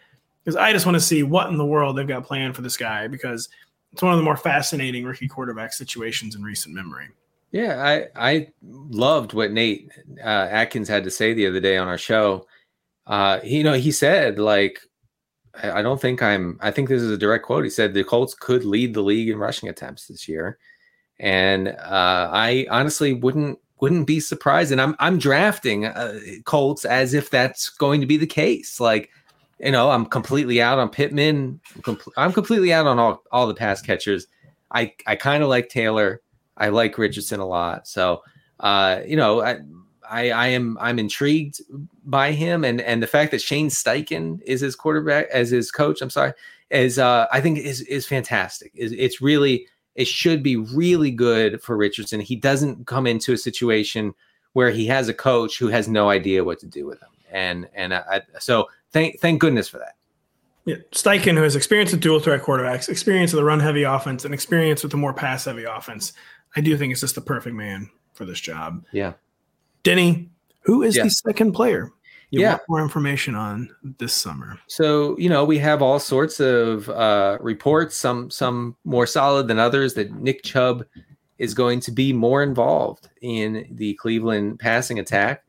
[0.41, 2.77] because I just want to see what in the world they've got planned for this
[2.77, 3.49] guy because
[3.91, 7.09] it's one of the more fascinating rookie quarterback situations in recent memory.
[7.51, 11.87] Yeah, I I loved what Nate uh, Atkins had to say the other day on
[11.87, 12.47] our show.
[13.05, 14.79] Uh, you know, he said like,
[15.61, 16.57] I, don't think I'm.
[16.61, 17.63] I think this is a direct quote.
[17.63, 20.57] He said the Colts could lead the league in rushing attempts this year,
[21.19, 24.71] and uh, I honestly wouldn't wouldn't be surprised.
[24.71, 28.79] And I'm I'm drafting uh, Colts as if that's going to be the case.
[28.79, 29.11] Like,
[29.59, 31.59] you know, I'm completely out on Pittman.
[31.85, 34.25] I'm, I'm completely out on all all the pass catchers.
[34.71, 36.21] I I kind of like Taylor.
[36.57, 37.87] I like Richardson a lot.
[37.87, 38.23] So,
[38.59, 39.59] uh, you know, I,
[40.09, 41.61] I, I am I'm intrigued
[42.05, 46.01] by him, and and the fact that Shane Steichen is his quarterback as his coach.
[46.01, 46.33] I'm sorry,
[46.69, 48.71] is uh, I think is is fantastic.
[48.75, 52.19] Is it's really it should be really good for Richardson.
[52.19, 54.13] He doesn't come into a situation
[54.53, 57.69] where he has a coach who has no idea what to do with him, and
[57.73, 59.95] and I, so thank thank goodness for that.
[60.65, 64.23] Yeah, Steichen, who has experience with dual threat quarterbacks, experience with a run heavy offense,
[64.23, 66.13] and experience with a more pass heavy offense,
[66.55, 68.85] I do think it's just the perfect man for this job.
[68.91, 69.13] Yeah.
[69.83, 70.29] Denny,
[70.63, 71.03] who is Yeah.
[71.03, 71.91] the second player
[72.31, 72.51] you Yeah.
[72.51, 74.57] want more information on this summer?
[74.67, 79.59] So you know we have all sorts of uh, reports, some some more solid than
[79.59, 80.85] others, that Nick Chubb
[81.37, 85.43] is going to be more involved in the Cleveland passing attack,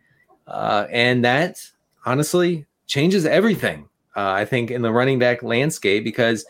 [0.46, 1.58] uh, and that
[2.04, 3.88] honestly changes everything.
[4.16, 6.44] Uh, I think in the running back landscape because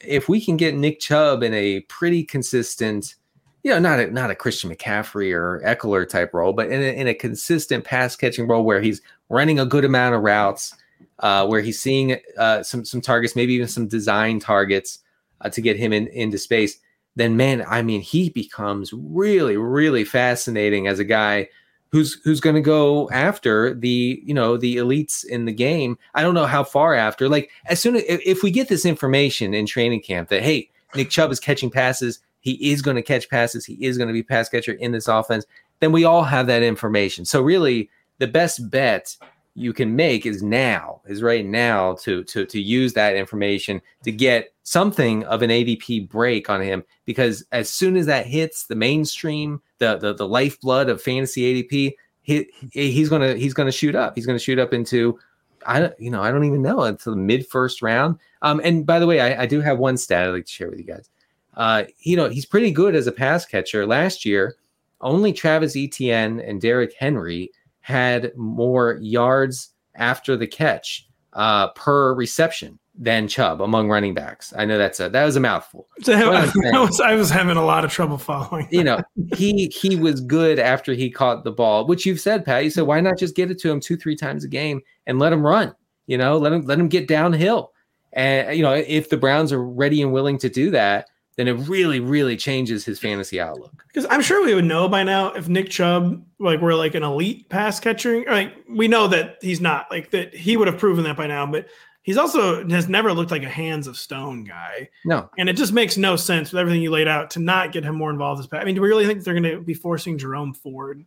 [0.00, 3.14] if we can get Nick Chubb in a pretty consistent,
[3.62, 6.96] you know, not a not a Christian McCaffrey or Ekeler type role, but in a,
[6.96, 10.74] in a consistent pass catching role where he's running a good amount of routes,
[11.20, 14.98] uh, where he's seeing uh, some some targets, maybe even some design targets
[15.42, 16.78] uh, to get him in into space.
[17.14, 21.48] Then, man, I mean, he becomes really, really fascinating as a guy
[21.92, 25.98] who's who's going to go after the you know the elites in the game.
[26.14, 27.28] I don't know how far after.
[27.28, 31.10] Like as soon as if, we get this information in training camp that hey, Nick
[31.10, 34.22] Chubb is catching passes, he is going to catch passes, he is going to be
[34.22, 35.46] pass catcher in this offense.
[35.80, 37.24] Then we all have that information.
[37.24, 37.88] So really,
[38.18, 39.16] the best bet
[39.54, 44.10] you can make is now is right now to to to use that information to
[44.10, 48.74] get something of an ADP break on him because as soon as that hits the
[48.74, 54.14] mainstream the the, the lifeblood of fantasy ADP he, he's gonna he's gonna shoot up
[54.14, 55.18] he's gonna shoot up into
[55.66, 58.86] I don't you know I don't even know until the mid first round um and
[58.86, 60.86] by the way I, I do have one stat I'd like to share with you
[60.86, 61.10] guys
[61.54, 64.56] uh you know he's pretty good as a pass catcher last year
[65.02, 67.50] only Travis Etienne and Derrick Henry
[67.80, 74.52] had more yards after the catch uh, per reception than Chubb among running backs.
[74.56, 75.88] I know that's a that was a mouthful.
[76.02, 76.46] So I,
[76.78, 78.68] was, I was having a lot of trouble following.
[78.70, 79.02] You know,
[79.34, 82.64] he he was good after he caught the ball, which you've said, Pat.
[82.64, 85.18] You said why not just get it to him two three times a game and
[85.18, 85.74] let him run?
[86.06, 87.72] You know, let him let him get downhill.
[88.12, 91.08] And you know, if the Browns are ready and willing to do that,
[91.42, 93.84] then it really, really changes his fantasy outlook.
[93.88, 97.02] Because I'm sure we would know by now if Nick Chubb, like we're like an
[97.02, 98.24] elite pass catcher.
[98.24, 100.34] Like we know that he's not like that.
[100.34, 101.66] He would have proven that by now, but
[102.02, 104.88] he's also has never looked like a hands of stone guy.
[105.04, 107.84] No, and it just makes no sense with everything you laid out to not get
[107.84, 108.40] him more involved.
[108.40, 108.60] This pass.
[108.62, 111.04] I mean, do we really think they're going to be forcing Jerome Ford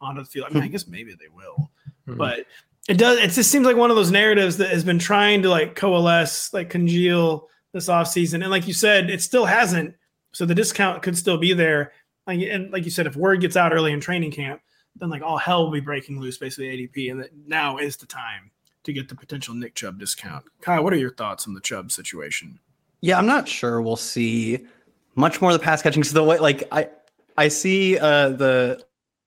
[0.00, 0.46] onto the field?
[0.50, 1.70] I mean, I guess maybe they will,
[2.06, 2.16] mm-hmm.
[2.16, 2.46] but
[2.88, 3.18] it does.
[3.18, 6.52] It just seems like one of those narratives that has been trying to like coalesce,
[6.52, 8.42] like congeal this offseason.
[8.42, 9.94] And like you said, it still hasn't.
[10.32, 11.92] So the discount could still be there.
[12.26, 14.60] And like you said, if word gets out early in training camp,
[14.96, 18.06] then like all hell will be breaking loose, basically ADP, and that now is the
[18.06, 18.50] time
[18.84, 20.44] to get the potential Nick Chubb discount.
[20.60, 22.58] Kyle, what are your thoughts on the Chubb situation?
[23.00, 24.66] Yeah, I'm not sure we'll see
[25.14, 26.04] much more of the pass catching.
[26.04, 26.88] So the way, like I,
[27.36, 28.84] I see uh, the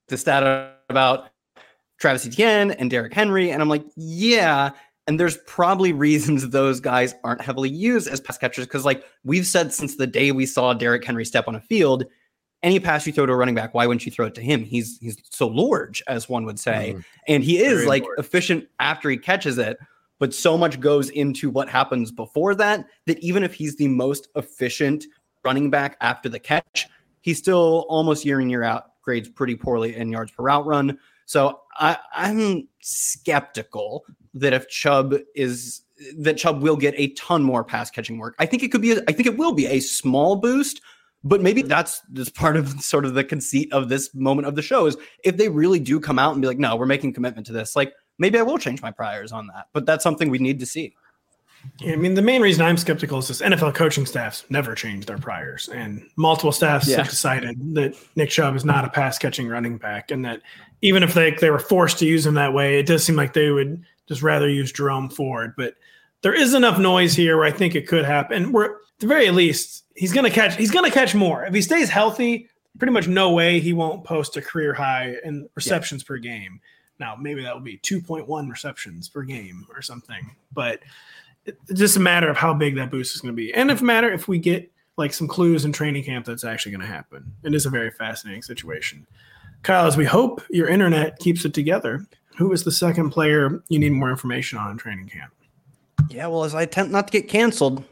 [0.07, 1.29] the stat about
[1.99, 4.71] Travis Etienne and Derrick Henry, and I'm like, yeah,
[5.07, 9.47] and there's probably reasons those guys aren't heavily used as pass catchers because, like we've
[9.47, 12.05] said since the day we saw Derrick Henry step on a field,
[12.63, 14.63] any pass you throw to a running back, why wouldn't you throw it to him?
[14.63, 17.01] He's he's so large, as one would say, mm-hmm.
[17.27, 18.19] and he is Very like large.
[18.19, 19.77] efficient after he catches it.
[20.17, 24.29] But so much goes into what happens before that that even if he's the most
[24.35, 25.05] efficient
[25.43, 26.87] running back after the catch,
[27.19, 30.97] he still almost year in year out grades pretty poorly in yards per route run.
[31.25, 34.05] So I, I'm skeptical
[34.35, 35.81] that if Chubb is
[36.17, 38.35] that Chubb will get a ton more pass catching work.
[38.37, 38.91] I think it could be.
[38.91, 40.81] A, I think it will be a small boost,
[41.23, 44.61] but maybe that's just part of sort of the conceit of this moment of the
[44.61, 47.47] show is if they really do come out and be like, no, we're making commitment
[47.47, 47.75] to this.
[47.75, 50.65] Like maybe I will change my priors on that, but that's something we need to
[50.65, 50.93] see.
[51.79, 55.07] Yeah, I mean, the main reason I'm skeptical is this NFL coaching staffs never change
[55.07, 56.97] their priors, and multiple staffs yeah.
[56.97, 60.41] have decided that Nick Chubb is not a pass catching running back, and that
[60.83, 63.33] even if they they were forced to use him that way, it does seem like
[63.33, 65.53] they would just rather use Jerome Ford.
[65.57, 65.75] But
[66.21, 68.51] there is enough noise here where I think it could happen.
[68.51, 71.45] We're at the very least, he's gonna catch he's gonna catch more.
[71.45, 75.47] If he stays healthy, pretty much no way he won't post a career high in
[75.55, 76.07] receptions yeah.
[76.07, 76.59] per game.
[76.99, 80.79] Now, maybe that will be 2.1 receptions per game or something, but
[81.45, 83.53] it's just a matter of how big that boost is going to be.
[83.53, 86.81] And if matter if we get like some clues in training camp that's actually going
[86.81, 87.31] to happen.
[87.43, 89.05] It is a very fascinating situation.
[89.63, 92.05] Kyle, as we hope your internet keeps it together,
[92.37, 95.33] who is the second player you need more information on in training camp?
[96.09, 97.83] Yeah, well, as I attempt not to get canceled,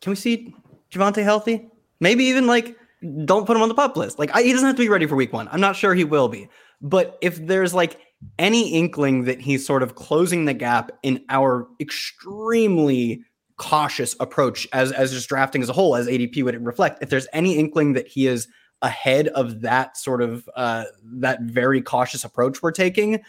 [0.00, 0.54] can we see
[0.92, 1.68] Javonte healthy?
[2.00, 2.76] Maybe even like
[3.24, 4.18] don't put him on the pup list.
[4.18, 5.48] Like I, he doesn't have to be ready for week one.
[5.50, 6.48] I'm not sure he will be,
[6.80, 8.00] but if there's like
[8.38, 13.24] any inkling that he's sort of closing the gap in our extremely
[13.56, 17.26] cautious approach as as just drafting as a whole, as ADP would reflect, if there's
[17.32, 18.48] any inkling that he is
[18.82, 23.20] ahead of that sort of uh, that very cautious approach we're taking,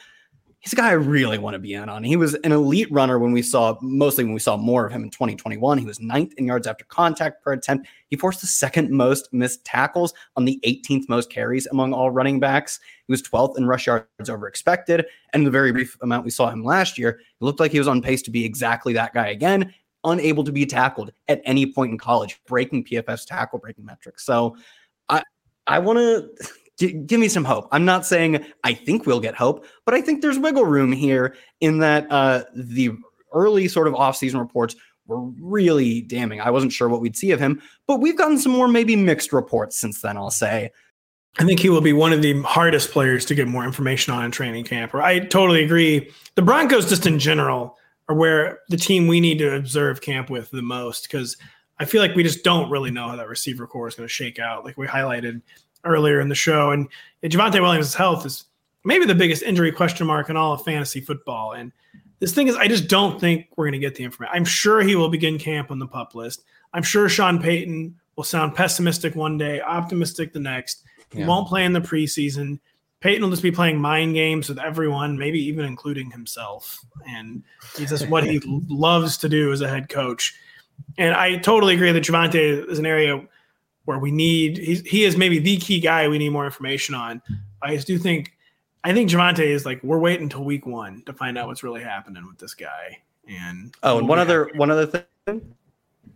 [0.60, 2.04] he's a guy I really want to be in on.
[2.04, 5.04] He was an elite runner when we saw, mostly when we saw more of him
[5.04, 5.78] in 2021.
[5.78, 7.88] He was ninth in yards after contact per attempt.
[8.10, 12.40] He forced the second most missed tackles on the 18th most carries among all running
[12.40, 12.80] backs.
[13.08, 15.06] He was 12th in rush yards over expected.
[15.34, 17.88] And the very brief amount we saw him last year, it looked like he was
[17.88, 19.74] on pace to be exactly that guy again.
[20.04, 24.26] Unable to be tackled at any point in college, breaking PFF's tackle breaking metrics.
[24.26, 24.56] So
[25.08, 25.24] I
[25.68, 26.30] I want to
[26.80, 27.68] G- give me some hope.
[27.72, 31.36] I'm not saying I think we'll get hope, but I think there's wiggle room here
[31.62, 32.92] in that uh, the
[33.34, 34.76] early sort of offseason reports
[35.06, 36.40] were really damning.
[36.40, 39.34] I wasn't sure what we'd see of him, but we've gotten some more maybe mixed
[39.34, 40.72] reports since then, I'll say.
[41.38, 44.26] I think he will be one of the hardest players to get more information on
[44.26, 44.96] in training camp.
[44.96, 46.12] I totally agree.
[46.36, 47.78] The Broncos, just in general,
[48.08, 51.38] are where the team we need to observe camp with the most because
[51.80, 54.14] I feel like we just don't really know how that receiver corps is going to
[54.14, 54.66] shake out.
[54.66, 55.42] Like we highlighted
[55.84, 56.72] earlier in the show.
[56.72, 56.88] And
[57.24, 58.46] Javonte Williams' health is
[58.84, 61.54] maybe the biggest injury question mark in all of fantasy football.
[61.54, 61.72] And
[62.20, 64.34] this thing is, I just don't think we're going to get the information.
[64.36, 66.44] I'm sure he will begin camp on the pup list.
[66.74, 70.84] I'm sure Sean Payton will sound pessimistic one day, optimistic the next.
[71.12, 71.28] He yeah.
[71.28, 72.60] won't play in the preseason.
[73.00, 76.84] Payton will just be playing mind games with everyone, maybe even including himself.
[77.08, 77.44] And
[77.78, 80.36] he's just what he loves to do as a head coach.
[80.98, 83.26] And I totally agree that Javonte is an area
[83.90, 87.20] where we need he's, he is maybe the key guy we need more information on.
[87.64, 88.38] I just do think
[88.84, 91.82] I think Javonte is like we're waiting until week one to find out what's really
[91.82, 93.00] happening with this guy.
[93.28, 95.56] And oh, and one other one other thing,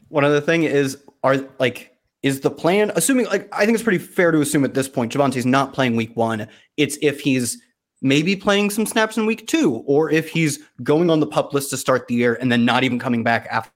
[0.09, 3.97] one other thing is are like is the plan assuming like I think it's pretty
[3.97, 6.47] fair to assume at this point Javonte's not playing week one.
[6.77, 7.59] It's if he's
[8.03, 11.71] maybe playing some snaps in week two, or if he's going on the pup list
[11.71, 13.71] to start the year and then not even coming back after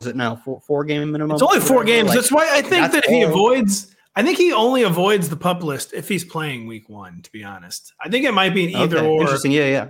[0.00, 1.34] is it now four, four game minimum?
[1.34, 2.08] It's only four games.
[2.08, 5.36] like, that's why I think that if he avoids, I think he only avoids the
[5.36, 7.20] pup list if he's playing week one.
[7.22, 9.20] To be honest, I think it might be an either Okay, or.
[9.22, 9.52] Interesting.
[9.52, 9.88] Yeah, yeah.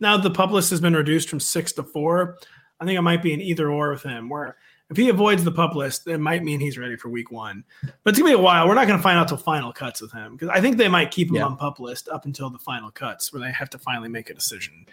[0.00, 2.38] Now the pup list has been reduced from six to four.
[2.80, 4.30] I think it might be an either or with him.
[4.30, 4.56] Where
[4.88, 7.62] if he avoids the pup list, it might mean he's ready for week one.
[7.82, 8.66] But it's gonna be a while.
[8.66, 11.10] We're not gonna find out till final cuts with him because I think they might
[11.10, 11.44] keep him Yeah.
[11.44, 14.34] on pup list up until the final cuts where they have to finally make a
[14.34, 14.86] decision.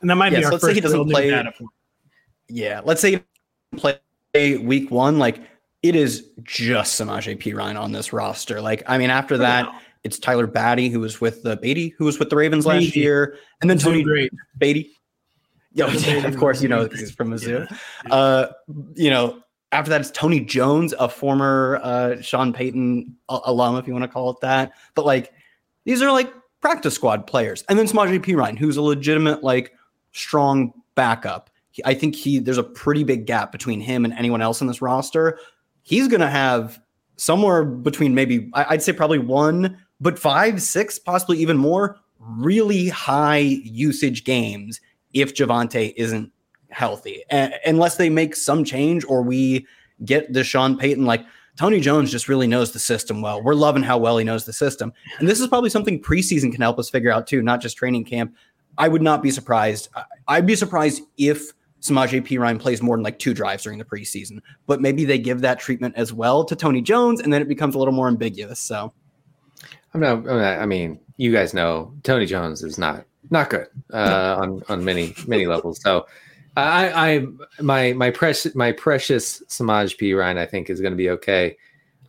[0.00, 1.44] And that might Yeah, be so our let's say he doesn't play-.
[2.48, 2.80] Yeah.
[2.84, 3.20] Let's say you
[3.76, 3.98] play
[4.34, 5.40] week one, like
[5.82, 8.60] it is just Samaje Perine on this roster.
[8.60, 9.68] Like, I mean, after that,
[10.04, 12.96] it's Tyler Badie, who was with the Badie, who was with the Ravens last Badie.
[12.96, 14.32] year, and then Tony great.
[14.60, 14.90] Badie.
[15.72, 17.68] Yeah, Tyler yeah, of course, you know he's from Mizzou.
[17.70, 18.14] Yeah.
[18.14, 18.52] Uh,
[18.94, 23.92] you know, after that, it's Tony Jones, a former uh, Sean Payton alum, if you
[23.92, 24.72] want to call it that.
[24.94, 25.32] But like,
[25.84, 29.72] these are like practice squad players, and then Samaje Perine, who's a legitimate like
[30.12, 31.48] strong backup.
[31.72, 34.66] He- I think he there's a pretty big gap between him and anyone else in
[34.68, 35.38] this roster.
[35.82, 36.80] He's gonna have
[37.16, 43.38] somewhere between maybe I'd say probably one, but five, six, possibly even more really high
[43.64, 44.80] usage games
[45.12, 46.30] if Javonte isn't
[46.70, 49.66] healthy, A- unless they make some change or we
[50.04, 51.24] get the Sean Payton like.
[51.54, 53.42] Tony Jones just really knows the system well.
[53.42, 54.90] We're loving how well he knows the system.
[55.18, 58.06] And this is probably something preseason can help us figure out too, not just training
[58.06, 58.34] camp.
[58.78, 59.90] I would not be surprised.
[60.28, 61.52] I'd be surprised if
[61.82, 65.40] Samaje Perine plays more than like two drives during the preseason, but maybe they give
[65.40, 68.60] that treatment as well to Tony Jones, and then it becomes a little more ambiguous.
[68.60, 68.92] So,
[69.92, 70.58] I'm not, I'm not.
[70.58, 75.14] I mean, you guys know Tony Jones is not not good uh, on on many
[75.26, 75.80] many levels.
[75.82, 76.06] So,
[76.56, 77.26] I, I
[77.60, 81.56] my my precious my precious Samaje Perine, I think, is going to be okay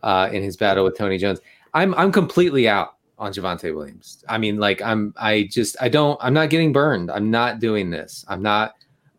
[0.04, 1.40] uh, in his battle with Tony Jones.
[1.74, 4.24] I'm I'm completely out on Javonte Williams.
[4.28, 7.10] I mean, like I'm I just I don't I'm not getting burned.
[7.10, 8.24] I'm not doing this.
[8.28, 8.74] I'm not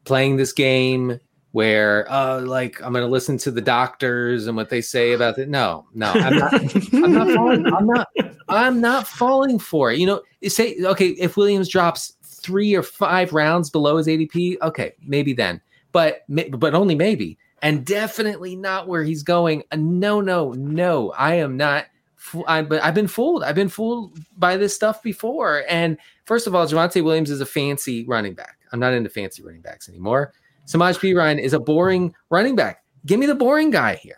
[0.06, 1.20] playing this game
[1.51, 5.47] where uh like I'm gonna listen to the doctors and what they say about it.
[5.47, 6.53] No, no, I'm not
[6.93, 7.66] I'm not falling.
[7.74, 8.08] I'm not.
[8.49, 9.99] I'm not falling for it.
[9.99, 14.93] You know, say okay if Williams drops three or five rounds below his ADP, okay,
[15.01, 19.64] maybe then, but but only maybe, and definitely not where he's going.
[19.74, 21.12] No, no, no.
[21.12, 21.86] I am not.
[22.26, 23.43] Fo- I, but I've been fooled.
[23.43, 25.63] I've been fooled by this stuff before.
[25.69, 28.57] And first of all, Javonte Williams is a fancy running back.
[28.71, 30.34] I'm not into fancy running backs anymore.
[30.65, 32.84] Samaje Perine is a boring running back.
[33.05, 34.17] Give me the boring guy here.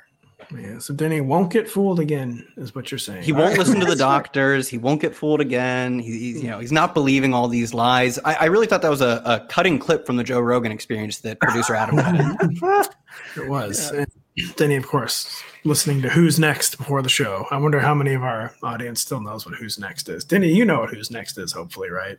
[0.58, 3.24] Yeah, so Denny won't get fooled again, is what you're saying.
[3.24, 4.70] he won't listen to the doctors.
[4.70, 6.00] He won't get fooled again.
[6.00, 8.18] He, he's, you know, he's not believing all these lies.
[8.24, 11.20] I, I really thought that was a, a cutting clip from the Joe Rogan experience
[11.20, 12.38] that producer Adam had.
[13.36, 13.92] It was.
[13.92, 14.08] And
[14.56, 17.46] Denny, of course, listening to Who's Next before the show.
[17.52, 20.24] I wonder how many of our audience still knows what Who's Next is.
[20.24, 22.18] Denny, you know what Who's Next is, hopefully, right?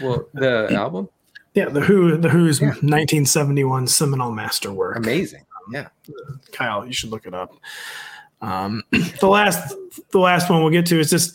[0.00, 1.08] Well, the album,
[1.54, 4.96] Yeah, the Who, the Who's 1971 seminal masterwork.
[4.96, 5.44] amazing.
[5.70, 5.88] Yeah.
[6.52, 7.52] Kyle, you should look it up.
[8.40, 8.82] Um,
[9.20, 9.74] the last,
[10.10, 11.34] the last one we'll get to is just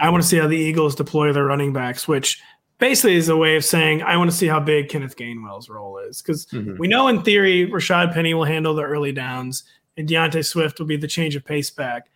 [0.00, 2.40] I want to see how the Eagles deploy their running backs, which
[2.80, 5.98] basically is a way of saying I want to see how big Kenneth Gainwell's role
[5.98, 6.78] is because Mhm.
[6.78, 9.64] we know in theory Rashaad Penny will handle the early downs
[9.96, 12.08] and D'Andre Swift will be the change of pace back.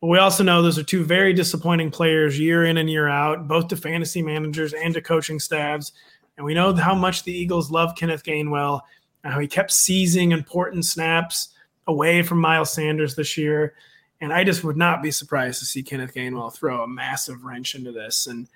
[0.00, 3.48] But we also know those are two very disappointing players year in and year out,
[3.48, 5.92] both to fantasy managers and to coaching staffs.
[6.36, 8.80] And we know how much the Eagles love Kenneth Gainwell
[9.24, 11.48] and how he kept seizing important snaps
[11.86, 13.74] away from Miles Sanders this year.
[14.20, 17.74] And I just would not be surprised to see Kenneth Gainwell throw a massive wrench
[17.74, 18.26] into this.
[18.26, 18.46] And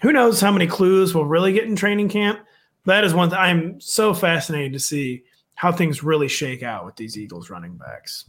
[0.00, 2.40] who knows how many clues we'll really get in training camp.
[2.84, 5.24] That is one that I'm so fascinated to see
[5.54, 8.26] how things really shake out with these Eagles running backs.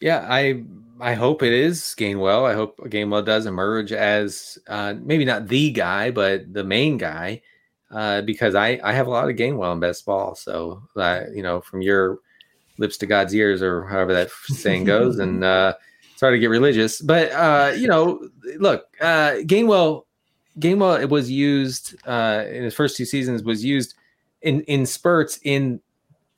[0.00, 0.64] Yeah, I
[1.00, 2.48] I hope it is Gainwell.
[2.48, 7.42] I hope Gainwell does emerge as uh, maybe not the guy, but the main guy,
[7.90, 10.34] uh, because I I have a lot of Gainwell in best ball.
[10.34, 12.18] So uh, you know, from your
[12.78, 15.74] lips to God's ears, or however that saying goes, and uh,
[16.16, 18.28] sorry to get religious, but uh, you know,
[18.58, 20.04] look, uh, Gainwell
[20.58, 23.94] Gainwell it was used uh, in his first two seasons was used
[24.42, 25.80] in in spurts in,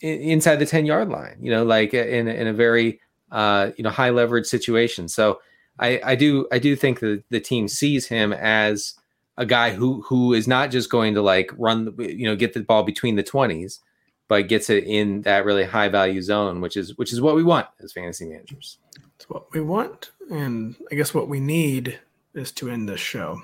[0.01, 3.01] in inside the 10 yard line you know like in in a very
[3.31, 5.09] uh, you know high leverage situation.
[5.09, 5.41] So
[5.79, 8.95] I, I do I do think that the team sees him as
[9.37, 12.61] a guy who who is not just going to like run you know get the
[12.61, 13.81] ball between the twenties,
[14.29, 17.43] but gets it in that really high value zone, which is which is what we
[17.43, 18.79] want as fantasy managers.
[19.17, 21.99] It's what we want, and I guess what we need
[22.35, 23.43] is to end this show.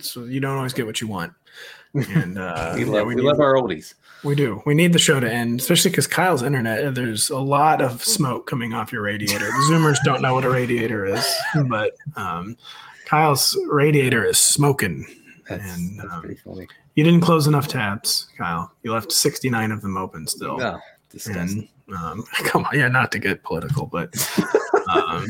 [0.00, 1.32] So you don't always get what you want,
[1.94, 3.94] and uh, we yeah, love we, love our oldies.
[4.24, 4.62] We do.
[4.64, 6.94] We need the show to end, especially because Kyle's internet.
[6.94, 9.46] There's a lot of smoke coming off your radiator.
[9.46, 11.26] The Zoomers don't know what a radiator is,
[11.66, 12.56] but um,
[13.04, 15.04] Kyle's radiator is smoking.
[15.48, 16.68] That's, And, that's um, pretty funny.
[16.94, 18.70] You didn't close enough tabs, Kyle.
[18.82, 20.58] You left 69 of them open still.
[20.58, 20.78] No,
[21.10, 21.68] Disgusting.
[21.88, 24.14] And, um, come on, yeah, not to get political, but
[24.94, 25.26] um,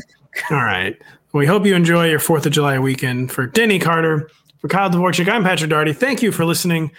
[0.51, 0.97] all right.
[1.33, 3.31] We hope you enjoy your Fourth of July weekend.
[3.31, 4.29] For Denny Carter,
[4.63, 5.91] for Kyle Dvorchak, I'm Patrick Daugherty.
[5.91, 6.93] Thank you for listening.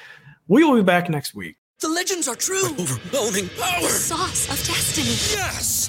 [0.48, 1.56] We will be back next week.
[1.80, 2.66] The legends are true.
[2.78, 3.88] overwhelming power!
[3.88, 5.06] Sauce of destiny.
[5.34, 5.88] Yes!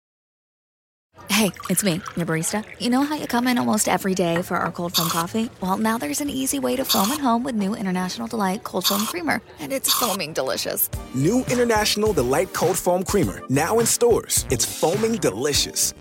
[1.41, 2.63] Hey, it's me, your barista.
[2.79, 5.49] You know how you come in almost every day for our cold foam coffee?
[5.59, 8.85] Well, now there's an easy way to foam at home with new International Delight Cold
[8.85, 9.41] Foam Creamer.
[9.59, 10.87] And it's foaming delicious.
[11.15, 14.45] New International Delight Cold Foam Creamer, now in stores.
[14.51, 15.93] It's foaming delicious.